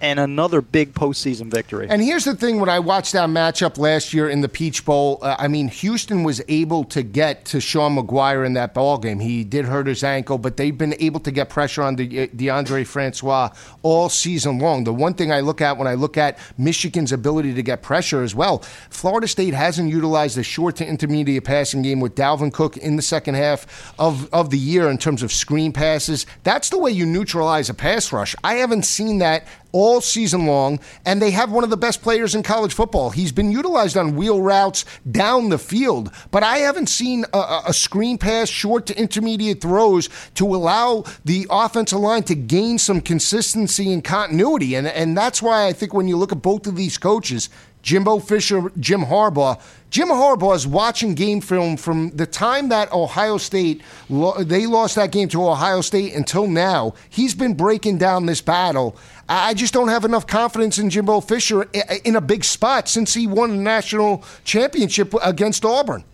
[0.00, 1.86] and another big postseason victory.
[1.88, 5.18] And here's the thing: when I watched that matchup last year in the Peach Bowl,
[5.22, 9.20] uh, I mean, Houston was able to get to Sean Maguire in that ball game.
[9.20, 12.26] He did hurt his ankle, but they've been able to get pressure on De- uh,
[12.28, 13.50] Deondre Francois
[13.82, 14.84] all season long.
[14.84, 18.22] The one thing I look at when I look at Michigan's ability to get pressure
[18.22, 18.58] as well,
[18.90, 23.02] Florida State hasn't utilized the short to intermediate passing game with Dalvin Cook in the
[23.02, 26.26] second half of, of the year in terms of screen passes.
[26.44, 28.36] That's the way you neutralize a pass rush.
[28.44, 32.36] I haven't seen that all season long, and they have one of the best players
[32.36, 33.10] in college football.
[33.10, 37.72] He's been utilized on wheel routes down the field, but I haven't seen a, a
[37.72, 43.92] screen pass, short to intermediate throws to allow the offensive line to gain some consistency
[43.92, 44.76] and continuity.
[44.76, 47.48] And, and that's why I think when you look at both of these coaches,
[47.82, 49.60] Jimbo Fisher, Jim Harbaugh.
[49.90, 55.10] Jim Harbaugh is watching game film from the time that Ohio State they lost that
[55.10, 56.94] game to Ohio State until now.
[57.08, 58.96] He's been breaking down this battle.
[59.28, 61.62] I just don't have enough confidence in Jimbo Fisher
[62.04, 66.04] in a big spot since he won the national championship against Auburn.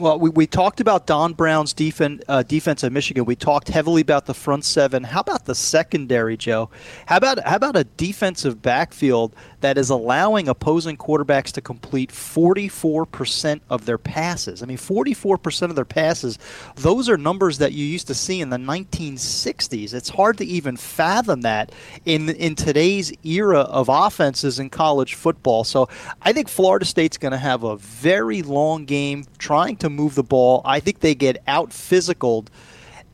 [0.00, 3.26] Well, we, we talked about Don Brown's defense, uh, defense at Michigan.
[3.26, 5.04] We talked heavily about the front seven.
[5.04, 6.70] How about the secondary, Joe?
[7.04, 13.60] How about how about a defensive backfield that is allowing opposing quarterbacks to complete 44%
[13.68, 14.62] of their passes?
[14.62, 16.38] I mean, 44% of their passes.
[16.76, 19.92] Those are numbers that you used to see in the 1960s.
[19.92, 21.72] It's hard to even fathom that
[22.06, 25.62] in in today's era of offenses in college football.
[25.62, 25.90] So
[26.22, 30.22] I think Florida State's going to have a very long game trying to move the
[30.22, 30.62] ball.
[30.64, 32.46] I think they get out physicaled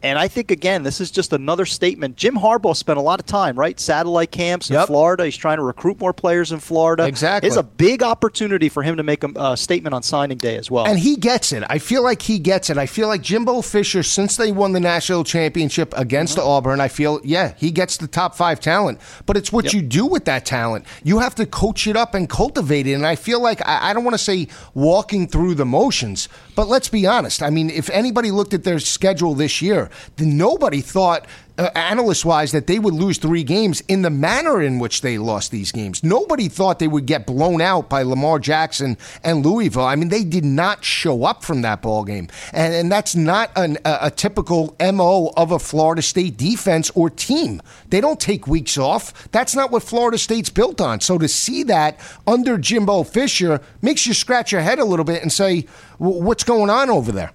[0.02, 2.16] and I think, again, this is just another statement.
[2.16, 3.80] Jim Harbaugh spent a lot of time, right?
[3.80, 4.88] Satellite camps in yep.
[4.88, 5.24] Florida.
[5.24, 7.06] He's trying to recruit more players in Florida.
[7.06, 7.48] Exactly.
[7.48, 10.70] It's a big opportunity for him to make a, a, statement on signing day as
[10.70, 10.86] well.
[10.86, 11.64] And he gets it.
[11.70, 12.76] I feel like he gets it.
[12.76, 16.46] I feel like Jimbo Fisher, since they won the national championship against mm-hmm.
[16.46, 19.00] Auburn, I feel, yeah, he gets the top five talent.
[19.24, 19.74] But it's what yep.
[19.74, 20.84] you do with that talent.
[21.04, 22.92] You have to coach it up and cultivate it.
[22.92, 26.68] And I feel like, I, I don't want to say walking through the motions, but
[26.68, 27.42] let's be honest.
[27.42, 29.85] I mean, if anybody looked at their schedule this year,
[30.18, 31.26] nobody thought
[31.58, 35.18] uh, analyst wise that they would lose three games in the manner in which they
[35.18, 36.04] lost these games.
[36.04, 39.84] Nobody thought they would get blown out by Lamar Jackson and Louisville.
[39.84, 43.50] I mean, they did not show up from that ball game, and, and that's not
[43.56, 47.62] an, a, a typical mo of a Florida State defense or team.
[47.88, 49.30] They don't take weeks off.
[49.32, 51.00] That's not what Florida State's built on.
[51.00, 55.22] So to see that under Jimbo Fisher makes you scratch your head a little bit
[55.22, 55.66] and say,
[55.98, 57.32] what's going on over there?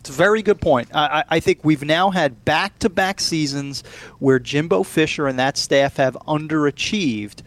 [0.00, 0.88] It's a very good point.
[0.94, 3.82] I, I think we've now had back to back seasons
[4.18, 7.42] where Jimbo Fisher and that staff have underachieved.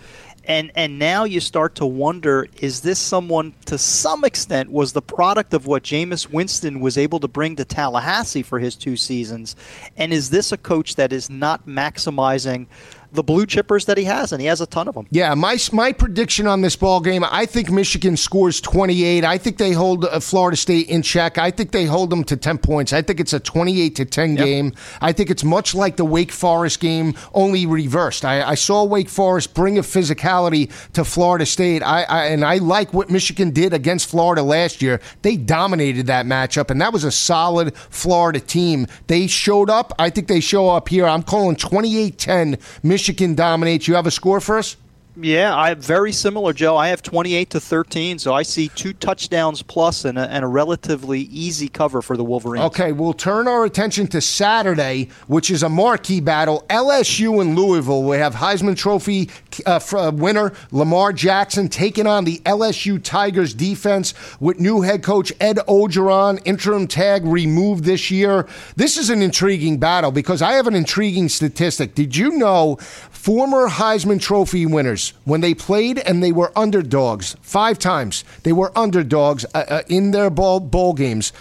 [0.46, 5.02] And, and now you start to wonder is this someone, to some extent, was the
[5.02, 9.56] product of what Jameis Winston was able to bring to Tallahassee for his two seasons?
[9.98, 12.68] And is this a coach that is not maximizing
[13.14, 15.08] the blue chippers that he has, and he has a ton of them.
[15.12, 19.24] Yeah, my my prediction on this ball game, I think Michigan scores 28.
[19.24, 21.38] I think they hold uh, Florida State in check.
[21.38, 22.92] I think they hold them to 10 points.
[22.92, 24.46] I think it's a 28 to 10 yep.
[24.46, 24.74] game.
[25.02, 28.26] I think it's much like the Wake Forest game, only reversed.
[28.26, 32.58] I, I saw Wake Forest bring a physicality to Florida State, I, I and I
[32.58, 35.00] like what Michigan did against Florida last year.
[35.22, 38.88] They dominated that matchup, and that was a solid Florida team.
[39.08, 39.94] They showed up.
[40.00, 41.06] I think they show up here.
[41.06, 43.03] I'm calling 28 10 Michigan.
[43.04, 43.86] Michigan dominates.
[43.86, 44.78] You have a score for us?
[45.16, 46.76] Yeah, I very similar, Joe.
[46.76, 50.48] I have 28 to 13, so I see two touchdowns plus and a, and a
[50.48, 52.66] relatively easy cover for the Wolverines.
[52.66, 56.66] Okay, we'll turn our attention to Saturday, which is a marquee battle.
[56.68, 58.04] LSU and Louisville.
[58.04, 59.30] We have Heisman Trophy
[59.68, 65.32] uh, uh, winner Lamar Jackson taking on the LSU Tigers defense with new head coach
[65.40, 68.48] Ed Orgeron, interim tag removed this year.
[68.76, 71.94] This is an intriguing battle because I have an intriguing statistic.
[71.94, 72.78] Did you know
[73.24, 78.78] former Heisman Trophy winners, when they played and they were underdogs, five times, they were
[78.78, 81.32] underdogs uh, uh, in their bowl, bowl games,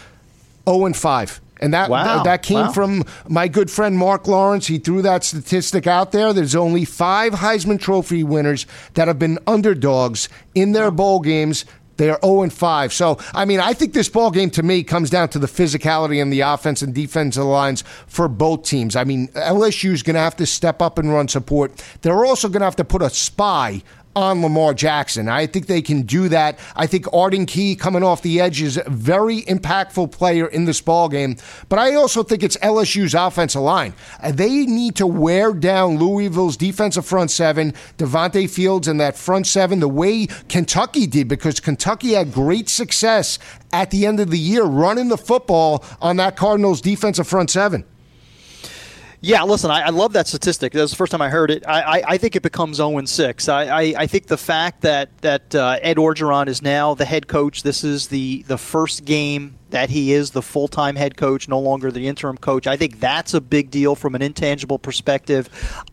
[0.65, 1.41] 0 and 5.
[1.61, 2.23] And that wow.
[2.23, 2.73] that came wow.
[2.73, 4.69] from my good friend Mark Lawrence.
[4.69, 6.33] He threw that statistic out there.
[6.33, 11.65] There's only five Heisman Trophy winners that have been underdogs in their bowl games.
[12.03, 12.93] They are 0 and 5.
[12.93, 16.21] So, I mean, I think this ball game to me comes down to the physicality
[16.21, 18.97] and the offense and defensive lines for both teams.
[18.97, 21.81] I mean, LSU is going to have to step up and run support.
[22.01, 23.85] They're also going to have to put a spy
[24.15, 25.29] on Lamar Jackson.
[25.29, 26.59] I think they can do that.
[26.77, 30.81] I think Arden Key coming off the edge is a very impactful player in this
[30.81, 31.37] ball game.
[31.69, 33.95] But I also think it's LSU's offensive line.
[34.23, 39.47] Uh, they need to wear down Louisville's defensive front seven, Devonte Fields, and that front
[39.47, 43.39] seven the way Kentucky did, because Kentucky had great success
[43.73, 47.85] at the end of the year running the football on that Cardinals defensive front seven.
[49.25, 50.73] Yeah, listen, I, I, love that statistic.
[50.73, 51.65] That was the first time I heard it.
[51.65, 53.49] I, I, I think it becomes 0 and 6.
[53.49, 57.63] I, I, think the fact that, that uh, Ed Orgeron is now the head coach,
[57.63, 61.61] this is the, the first game that he is the full time head coach, no
[61.61, 62.67] longer the interim coach.
[62.67, 65.49] I think that's a big deal from an intangible perspective.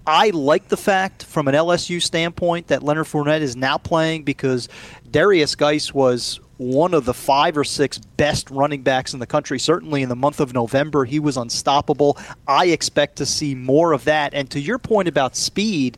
[0.07, 4.69] I like the fact, from an LSU standpoint, that Leonard Fournette is now playing because
[5.07, 9.57] Derrius Guice was one of the five or six best running backs in the country.
[9.57, 12.17] Certainly in the month of November, he was unstoppable.
[12.49, 14.33] I expect to see more of that.
[14.33, 15.97] And to your point about speed,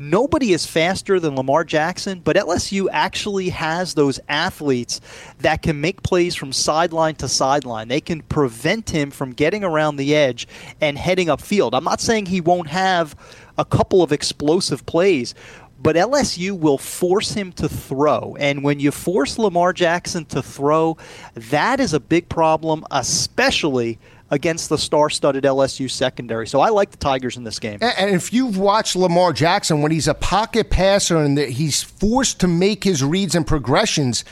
[0.00, 5.00] nobody is faster than Lamar Jackson, but LSU actually has those athletes
[5.38, 7.86] that can make plays from sideline to sideline.
[7.86, 10.48] They can prevent him from getting around the edge
[10.80, 11.70] and heading upfield.
[11.72, 13.14] I'm not saying he won't have
[13.56, 15.34] a couple of explosive plays,
[15.82, 18.36] but LSU will force him to throw.
[18.38, 20.96] And when you force Lamar Jackson to throw,
[21.34, 23.98] that is a big problem, especially
[24.30, 26.46] against the star-studded LSU secondary.
[26.46, 27.78] So I like the Tigers in this game.
[27.82, 32.46] And if you've watched Lamar Jackson when he's a pocket passer and he's forced to
[32.46, 34.24] make his reads and progressions,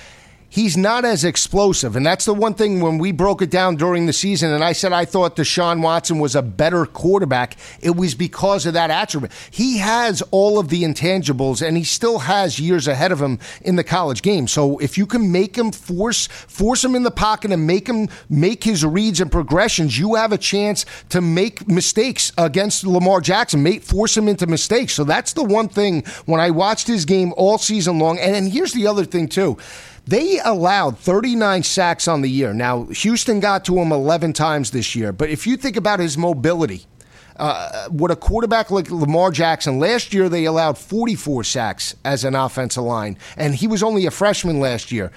[0.48, 1.94] he's not as explosive.
[1.96, 4.72] And that's the one thing when we broke it down during the season and I
[4.72, 9.32] said I thought Deshaun Watson was a better quarterback, it was because of that attribute.
[9.50, 13.76] He has all of the intangibles and he still has years ahead of him in
[13.76, 14.48] the college game.
[14.48, 18.08] So if you can make him force force him in the pocket and make him
[18.28, 23.62] make his reads and progressions, you have a chance to make mistakes against Lamar Jackson,
[23.62, 24.94] make force him into mistakes.
[24.94, 28.18] So that's the one thing when I watched his game all season long.
[28.18, 29.58] And, and here's the other thing too.
[30.08, 32.54] They allowed 39 sacks on the year.
[32.54, 36.16] Now, Houston got to him 11 times this year, but if you think about his
[36.16, 36.86] mobility,
[37.36, 42.34] uh, what a quarterback like Lamar Jackson, last year they allowed 44 sacks as an
[42.34, 45.12] offensive line, and he was only a freshman last year.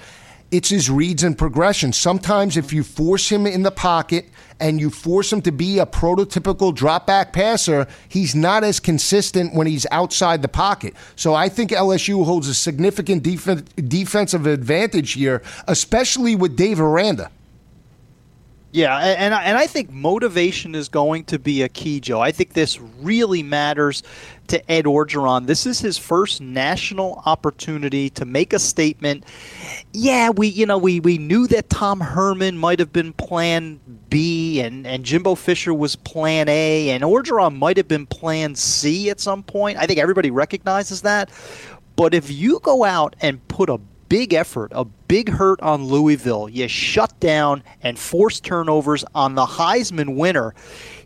[0.52, 1.94] It's his reads and progression.
[1.94, 4.26] Sometimes, if you force him in the pocket
[4.60, 9.54] and you force him to be a prototypical drop back passer, he's not as consistent
[9.54, 10.94] when he's outside the pocket.
[11.16, 17.30] So I think LSU holds a significant def- defensive advantage here, especially with Dave Aranda.
[18.74, 22.20] Yeah, and and I think motivation is going to be a key, Joe.
[22.20, 24.02] I think this really matters
[24.46, 25.46] to Ed Orgeron.
[25.46, 29.24] This is his first national opportunity to make a statement.
[29.92, 34.62] Yeah, we you know we, we knew that Tom Herman might have been Plan B
[34.62, 39.20] and and Jimbo Fisher was Plan A and Orgeron might have been Plan C at
[39.20, 39.76] some point.
[39.76, 41.30] I think everybody recognizes that.
[41.94, 43.78] But if you go out and put a
[44.12, 46.46] big effort, a big hurt on Louisville.
[46.46, 50.54] You shut down and force turnovers on the Heisman winner.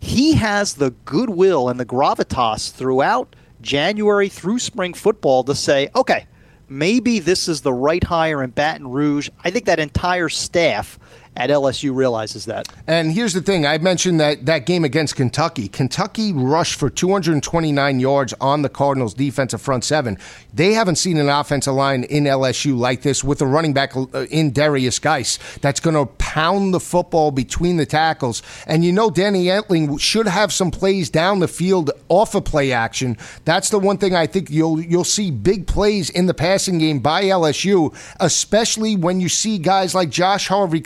[0.01, 6.27] He has the goodwill and the gravitas throughout January through spring football to say, okay,
[6.69, 9.31] maybe this is the right hire in Baton Rouge.
[9.45, 10.99] I think that entire staff
[11.37, 12.69] at LSU realizes that.
[12.87, 15.69] And here's the thing I mentioned that, that game against Kentucky.
[15.69, 20.19] Kentucky rushed for 229 yards on the Cardinals' defensive front seven.
[20.55, 24.27] They haven't seen an offensive line in LSU like this with a running back uh,
[24.31, 28.43] in Derrius Guice that's going to pound the football between the tackles.
[28.67, 32.73] And you know, Danny Etling should have some plays down the field off of play
[32.73, 33.17] action.
[33.45, 37.01] That's the one thing I think you'll you'll see big plays in the passing game
[37.01, 40.81] by LSU, especially when you see guys like Josh Harvey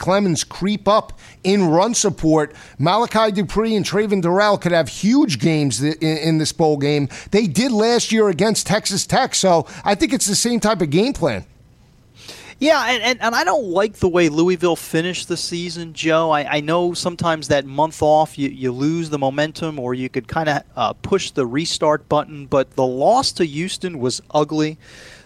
[0.45, 2.55] Creep up in run support.
[2.78, 7.09] Malachi Dupre and Travin Dural could have huge games in, in this bowl game.
[7.30, 10.91] They did last year against Texas Tech, so I think it's the same type of
[10.91, 11.45] game plan.
[12.61, 16.30] Yeah, and, and, and, I don't like the way Louisville finished the season, Joe.
[16.30, 20.28] I, I know sometimes that month off you, you lose the momentum or you could
[20.28, 24.76] kind of uh, push the restart button, but the loss to Houston was ugly.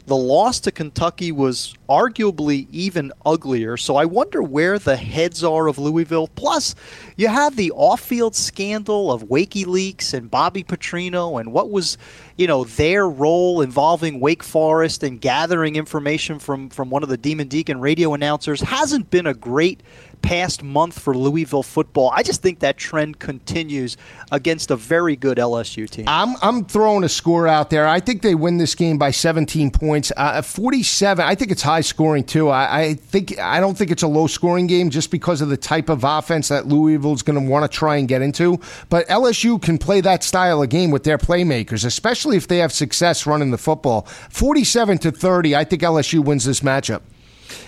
[0.07, 3.78] The loss to Kentucky was arguably even uglier.
[3.78, 6.28] So I wonder where the heads are of Louisville.
[6.28, 6.74] Plus,
[7.16, 11.96] you have the off-field scandal of WikiLeaks and Bobby Petrino and what was,
[12.36, 17.16] you know, their role involving Wake Forest and gathering information from from one of the
[17.16, 19.82] Demon Deacon radio announcers hasn't been a great
[20.25, 22.11] past month for Louisville football.
[22.14, 23.99] I just think that trend continues
[24.33, 26.07] against a very good LSU team.
[26.09, 27.87] I'm, I'm throwing a score out there.
[27.87, 30.12] I think they win this game by 17 points.
[30.16, 32.49] Uh, 47, I think it's high scoring too.
[32.49, 35.59] I, I think I don't think it's a low scoring game just because of the
[35.59, 38.59] type of offense that Louisville's going to want to try and get into.
[38.89, 42.72] But LSU can play that style of game with their playmakers, especially if they have
[42.72, 44.03] success running the football.
[44.31, 47.03] 47 to 30, I think LSU wins this matchup.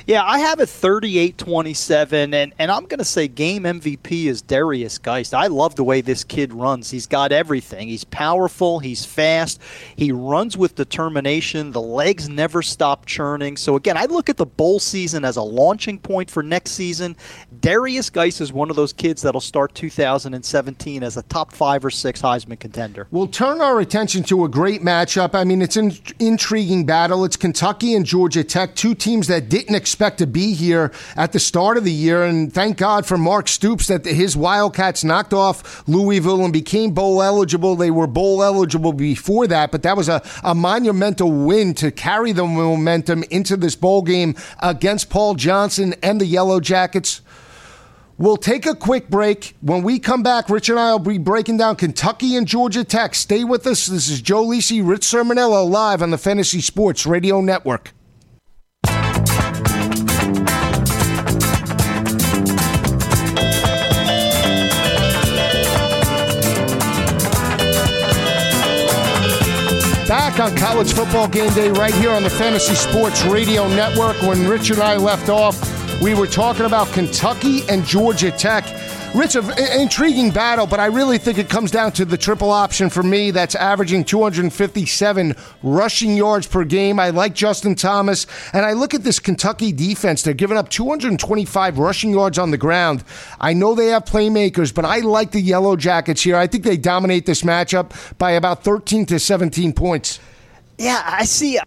[0.06, 4.40] Yeah, I have it 38 27, and, and I'm going to say game MVP is
[4.40, 5.32] Derrius Guice.
[5.32, 6.92] I love the way this kid runs.
[6.92, 7.88] He's got everything.
[7.88, 9.60] He's powerful, he's fast,
[9.96, 11.72] he runs with determination.
[11.72, 13.56] The legs never stop churning.
[13.56, 17.16] So, again, I look at the bowl season as a launching point for next season.
[17.58, 21.90] Derrius Guice is one of those kids that'll start 2017 as a top five or
[21.90, 23.08] six Heisman contender.
[23.10, 25.34] We'll turn our attention to a great matchup.
[25.34, 27.24] I mean, it's an intriguing battle.
[27.24, 31.38] It's Kentucky and Georgia Tech, two teams that didn't expect to be here at the
[31.38, 32.22] start of the year.
[32.24, 37.22] And thank God for Mark Stoops that his Wildcats knocked off Louisville and became bowl
[37.22, 37.76] eligible.
[37.76, 42.32] They were bowl eligible before that, but that was a, a monumental win to carry
[42.32, 47.20] the momentum into this bowl game against Paul Johnson and the Yellow Jackets.
[48.18, 49.54] We'll take a quick break.
[49.60, 53.14] When we come back, Rich and I will be breaking down Kentucky and Georgia Tech.
[53.14, 53.86] Stay with us.
[53.86, 57.92] This is Joe Lisi, Rich Cirminiello, live on the Fantasy Sports Radio Network.
[70.08, 74.14] Back on college football game day right here on the Fantasy Sports Radio Network.
[74.22, 75.60] When Rich and I left off,
[76.00, 78.64] we were talking about Kentucky and Georgia Tech.
[79.16, 82.90] Rich, an intriguing battle, but I really think it comes down to the triple option
[82.90, 87.00] for me that's averaging 257 rushing yards per game.
[87.00, 90.20] I like Justin Thomas, and I look at this Kentucky defense.
[90.22, 93.04] They're giving up 225 rushing yards on the ground.
[93.40, 96.36] I know they have playmakers, but I like the Yellow Jackets here.
[96.36, 100.20] I think they dominate this matchup by about 13 to 17 points.
[100.76, 101.58] Yeah, I see.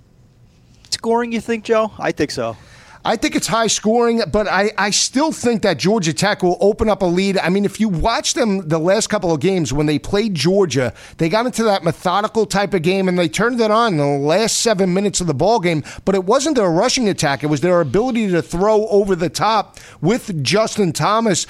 [0.92, 1.94] Scoring, you think, Joe?
[1.98, 2.58] I think so.
[3.06, 6.90] I think it's high scoring, but I, I still think that Georgia Tech will open
[6.90, 7.38] up a lead.
[7.38, 10.94] I mean, if you watch them the last couple of games when they played Georgia,
[11.18, 14.06] they got into that methodical type of game and they turned it on in the
[14.06, 15.82] last seven minutes of the ball game.
[16.04, 19.78] But it wasn't their rushing attack; it was their ability to throw over the top
[20.02, 21.48] with Justin Thomas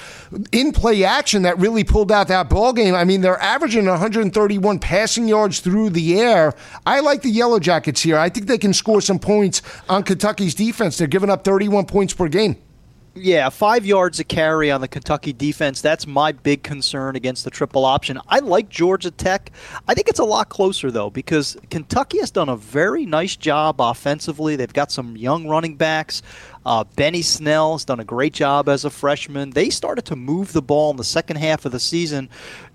[0.52, 2.94] in play action that really pulled out that ball game.
[2.94, 6.54] I mean, they're averaging 131 passing yards through the air.
[6.86, 8.18] I like the Yellow Jackets here.
[8.18, 10.96] I think they can score some points on Kentucky's defense.
[10.96, 12.56] They're giving up 31 points per game.
[13.14, 15.80] Yeah, five yards a carry on the Kentucky defense.
[15.80, 18.20] That's my big concern against the triple option.
[18.28, 19.50] I like Georgia Tech.
[19.88, 23.80] I think it's a lot closer, though, because Kentucky has done a very nice job
[23.80, 24.54] offensively.
[24.54, 26.22] They've got some young running backs.
[26.64, 29.50] Uh, Benny Snell has done a great job as a freshman.
[29.50, 32.28] They started to move the ball in the second half of the season.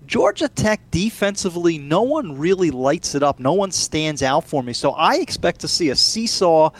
[0.06, 3.40] Georgia Tech defensively, no one really lights it up.
[3.40, 4.72] No one stands out for me.
[4.72, 6.70] So I expect to see a seesaw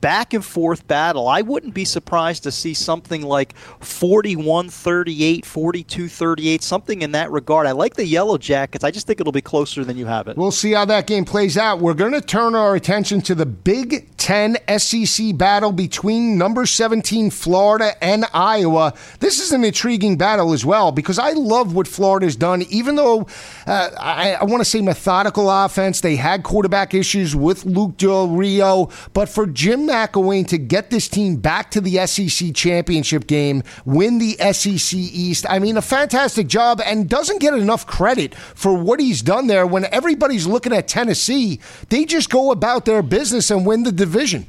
[0.00, 1.28] back and forth battle.
[1.28, 7.30] I wouldn't be surprised to see something like 41 38, 42 38, something in that
[7.30, 7.66] regard.
[7.66, 8.84] I like the Yellow Jackets.
[8.84, 10.36] I just think it'll be closer than you have it.
[10.36, 11.80] We'll see how that game plays out.
[11.80, 17.30] We're going to turn our attention to the Big Ten SEC battle between number 17
[17.30, 18.94] Florida and Iowa.
[19.20, 23.26] This is an intriguing battle as well because I love what Florida's done even though
[23.66, 28.28] uh, I, I want to say methodical offense, they had quarterback issues with Luke Del
[28.28, 33.62] Rio, but for Jim McElwain to get this team back to the SEC championship game,
[33.84, 38.74] win the SEC East, I mean, a fantastic job and doesn't get enough credit for
[38.74, 41.60] what he's done there when everybody's looking at Tennessee.
[41.88, 44.46] They just go about their business and win the division.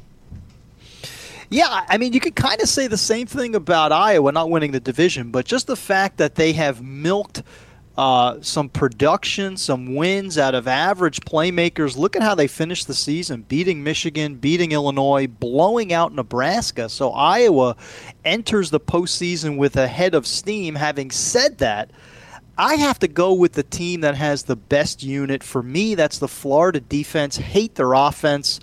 [1.48, 4.72] Yeah, I mean, you could kind of say the same thing about Iowa not winning
[4.72, 7.42] the division, but just the fact that they have milked
[7.96, 11.96] uh, some production, some wins out of average playmakers.
[11.96, 16.88] Look at how they finished the season beating Michigan, beating Illinois, blowing out Nebraska.
[16.88, 17.76] So Iowa
[18.24, 20.74] enters the postseason with a head of steam.
[20.74, 21.90] Having said that,
[22.58, 25.42] I have to go with the team that has the best unit.
[25.42, 27.36] For me, that's the Florida defense.
[27.36, 28.60] Hate their offense.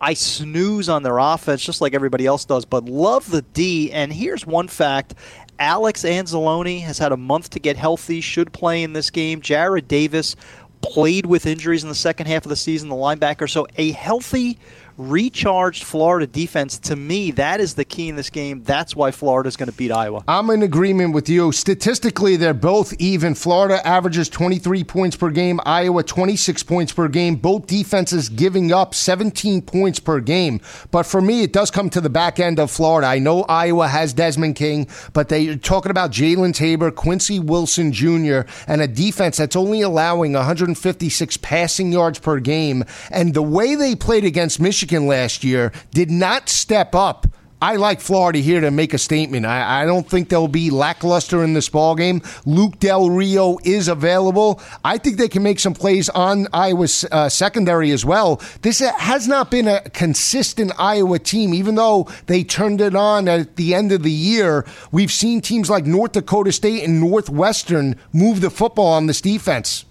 [0.00, 3.90] I snooze on their offense just like everybody else does, but love the D.
[3.92, 5.14] And here's one fact
[5.58, 9.40] Alex Anzalone has had a month to get healthy, should play in this game.
[9.40, 10.36] Jarrad Davis
[10.80, 13.48] played with injuries in the second half of the season, the linebacker.
[13.48, 14.58] So a healthy
[14.96, 18.62] recharged Florida defense, to me, that is the key in this game.
[18.62, 20.24] That's why Florida is going to beat Iowa.
[20.28, 21.52] I'm in agreement with you.
[21.52, 23.34] Statistically, they're both even.
[23.34, 27.36] Florida averages 23 points per game, Iowa 26 points per game.
[27.36, 30.60] Both defenses giving up 17 points per game.
[30.90, 33.06] But for me, it does come to the back end of Florida.
[33.06, 38.42] I know Iowa has Desmond King, but they're talking about Jalen Tabor, Quincy Wilson Jr.,
[38.66, 42.84] and a defense that's only allowing 156 passing yards per game.
[43.10, 47.26] And the way they played against Michigan, Michigan last year did not step up.
[47.62, 49.46] I like Florida here to make a statement.
[49.46, 52.20] I, I, don't think they'll be lackluster in this ball game.
[52.44, 54.60] Luke Del Rio is available.
[54.84, 58.42] I think they can make some plays on Iowa's uh, secondary as well.
[58.60, 63.56] This has not been a consistent Iowa team, even though they turned it on at
[63.56, 64.66] the end of the year.
[64.92, 69.86] We've seen teams like North Dakota State and Northwestern move the football on this defense.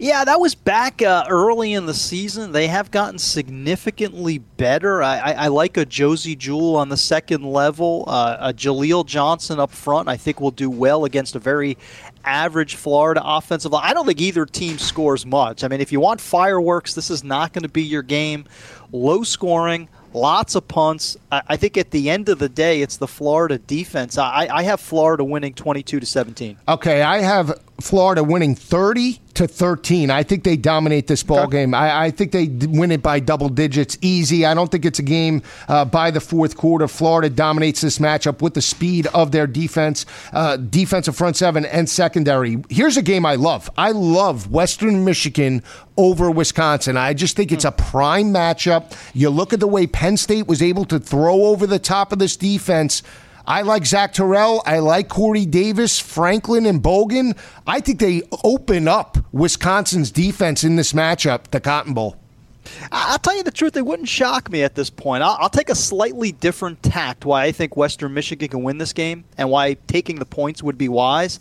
[0.00, 2.52] Yeah, that was back uh, early in the season.
[2.52, 5.02] They have gotten significantly better.
[5.02, 9.58] I, I, I like a Josey Jewell on the second level, uh, a Jaleel Johnson
[9.58, 10.08] up front.
[10.08, 11.76] I think will do well against a very
[12.24, 13.82] average Florida offensive line.
[13.84, 15.64] I don't think either team scores much.
[15.64, 18.44] I mean, if you want fireworks, this is not going to be your game.
[18.92, 21.16] Low scoring lots of punts.
[21.30, 24.16] I, think at the end of the day, it's the Florida defense.
[24.16, 26.56] I, I have Florida winning 22 to 17.
[26.66, 30.10] Okay, I have Florida winning 30 to 13.
[30.10, 31.74] I think they dominate this ball game.
[31.74, 34.44] I, I, think they win it by double digits easy.
[34.44, 36.88] I don't think it's a game uh, by the fourth quarter.
[36.88, 41.88] Florida dominates this matchup with the speed of their defense, uh, defensive front seven and
[41.88, 42.56] secondary.
[42.68, 43.70] Here's a game I love.
[43.78, 45.62] I love Western Michigan
[45.96, 46.96] over Wisconsin.
[46.96, 48.92] I just think it's a prime matchup.
[49.14, 52.18] You look at the way Penn State was able to throw over the top of
[52.18, 53.04] this defense.
[53.48, 54.62] I like Zach Terrell.
[54.66, 57.34] I like Corey Davis, Franklin, and Bogan.
[57.66, 62.18] I think they open up Wisconsin's defense in this matchup, the Cotton Bowl.
[62.92, 65.22] I'll tell you the truth, it wouldn't shock me at this point.
[65.22, 68.92] I'll, I'll, take a slightly different tact why I think Western Michigan can win this
[68.92, 71.40] game and why taking the points would be wise.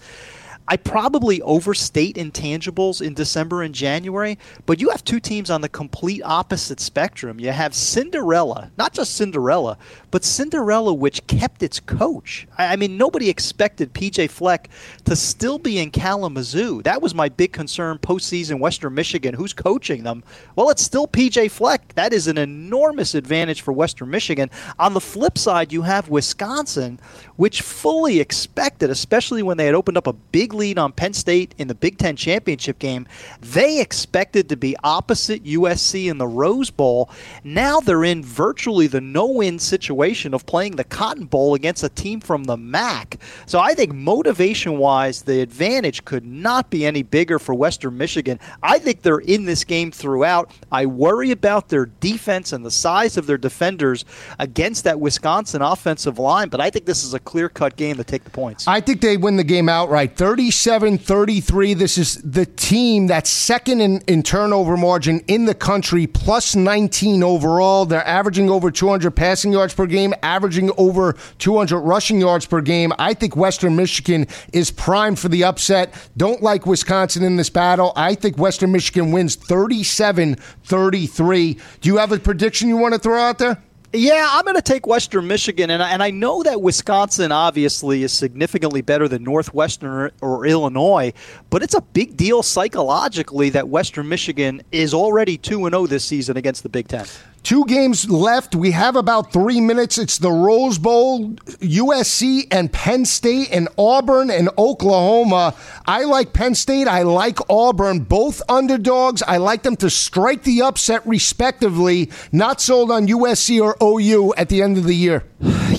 [0.69, 5.69] I probably overstate intangibles in December and January, but you have two teams on the
[5.69, 7.39] complete opposite spectrum.
[7.39, 9.77] You have Cinderella, not just Cinderella,
[10.11, 12.47] but Cinderella, which kept its coach.
[12.57, 14.69] I, mean, nobody expected PJ Fleck
[15.05, 16.81] to still be in Kalamazoo.
[16.81, 19.35] That was my big concern postseason Western Michigan.
[19.35, 20.23] Who's coaching them?
[20.55, 21.93] Well, it's still PJ Fleck.
[21.95, 24.49] That is an enormous advantage for Western Michigan.
[24.79, 26.99] On the flip side, you have Wisconsin,
[27.37, 31.55] which fully expected, especially when they had opened up a big lead on Penn State
[31.57, 33.07] in the Big Ten championship game,
[33.39, 37.09] they expected to be opposite USC in the Rose Bowl.
[37.43, 41.89] Now they're in virtually the no win situation of playing the Cotton Bowl against a
[41.89, 43.19] team from the MAC.
[43.45, 48.39] So I think motivation wise, the advantage could not be any bigger for Western Michigan.
[48.63, 50.51] I think they're in this game throughout.
[50.71, 54.05] I worry about their defense and the size of their defenders
[54.39, 58.05] against that Wisconsin offensive line, but I think this is a clear cut game to
[58.05, 58.65] take the points.
[58.69, 61.73] I think they win the game outright 37 33.
[61.73, 67.23] This is the team that's second in, in turnover margin in the country, plus 19
[67.23, 67.85] overall.
[67.85, 72.93] They're averaging over 200 passing yards per game, averaging over 200 rushing yards per game.
[72.97, 75.93] I think Western Michigan is primed for the upset.
[76.15, 77.91] Don't like Wisconsin in this battle.
[77.97, 81.57] I think Western Michigan wins 37 33.
[81.81, 83.61] Do you have a prediction you want to throw out there?
[83.93, 88.03] Yeah, I'm going to take Western Michigan, and I, and I know that Wisconsin obviously
[88.03, 91.13] is significantly better than Northwestern or, or, Illinois,
[91.49, 95.87] but it's a big deal psychologically that Western Michigan is already two and zero oh
[95.87, 97.05] this season against the Big Ten.
[97.47, 98.55] Two games left.
[98.55, 99.97] We have about three minutes.
[99.97, 105.55] It's the Rose Bowl, USC and Penn State and Auburn and Oklahoma.
[105.85, 106.89] I like Penn State.
[106.89, 108.01] I like Auburn.
[108.01, 109.23] Both underdogs.
[109.25, 112.11] I like them to strike the upset respectively.
[112.33, 115.23] Not sold on USC or OU at the end of the year.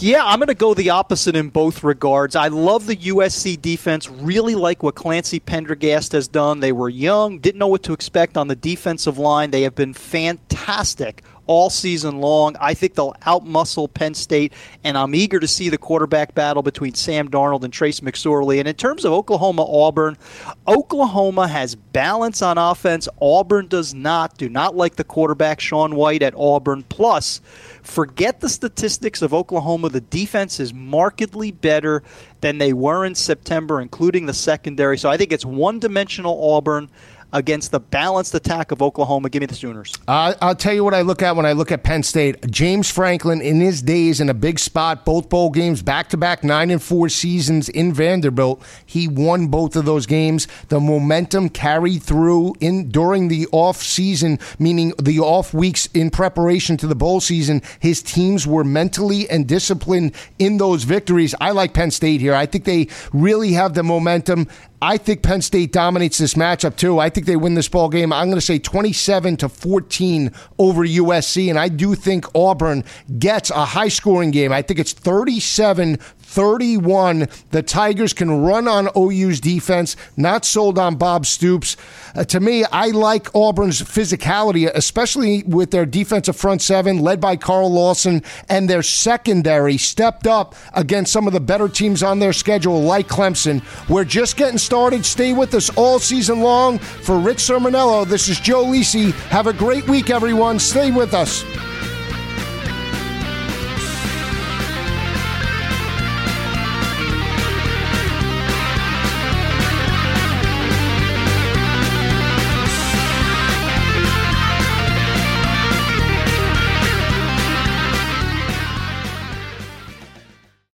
[0.00, 2.34] Yeah, I'm going to go the opposite in both regards.
[2.34, 4.08] I love the USC defense.
[4.08, 6.60] Really like what Clancy Pendergast has done.
[6.60, 9.50] They were young, didn't know what to expect on the defensive line.
[9.50, 12.54] They have been fantastic all season long.
[12.60, 14.52] I think they'll outmuscle Penn State,
[14.84, 18.60] and I'm eager to see the quarterback battle between Sam Darnold and Trace McSorley.
[18.60, 20.16] And in terms of Oklahoma Auburn,
[20.68, 23.08] Oklahoma has balance on offense.
[23.20, 24.38] Auburn does not.
[24.38, 26.84] Do not like the quarterback Sean White at Auburn.
[26.84, 27.40] Plus,
[27.82, 29.88] forget the statistics of Oklahoma.
[29.88, 32.02] The defense is markedly better
[32.40, 34.98] than they were in September, including the secondary.
[34.98, 36.90] So I think it's one dimensional Auburn
[37.32, 39.28] against the balanced attack of Oklahoma.
[39.28, 39.94] Give me the Sooners.
[40.06, 42.50] Uh, I'll tell you what I look at when I look at Penn State.
[42.50, 46.42] James Franklin, in his days in a big spot, both bowl games, back to back
[46.42, 50.48] nine and four seasons in Vanderbilt, he won both of those games.
[50.68, 56.76] The momentum carried through in during the off season, meaning the off weeks in preparation
[56.78, 57.62] to the bowl season.
[57.80, 61.34] His teams were mentally and disciplined in those victories.
[61.40, 62.34] I like Penn State here.
[62.34, 64.48] I think they really have the momentum.
[64.80, 67.00] I think Penn State dominates this matchup too.
[67.00, 68.12] I think they win this ball game.
[68.12, 72.84] I'm going to say 27 to 14 over USC, and I do think Auburn
[73.18, 74.52] gets a high scoring game.
[74.52, 75.98] I think it's 37
[76.28, 77.26] 31.
[77.52, 81.76] The Tigers can run on OU's defense, not sold on Bob Stoops.
[82.14, 87.36] Uh, to me, I like Auburn's physicality, especially with their defensive front seven, led by
[87.36, 92.34] Carl Lawson, and their secondary stepped up against some of the better teams on their
[92.34, 93.62] schedule, like Clemson.
[93.88, 95.06] We're just getting started.
[95.06, 96.78] Stay with us all season long.
[96.78, 99.12] For Rich Cirminiello, this is Joe Lisi.
[99.30, 100.58] Have a great week, everyone.
[100.58, 101.42] Stay with us.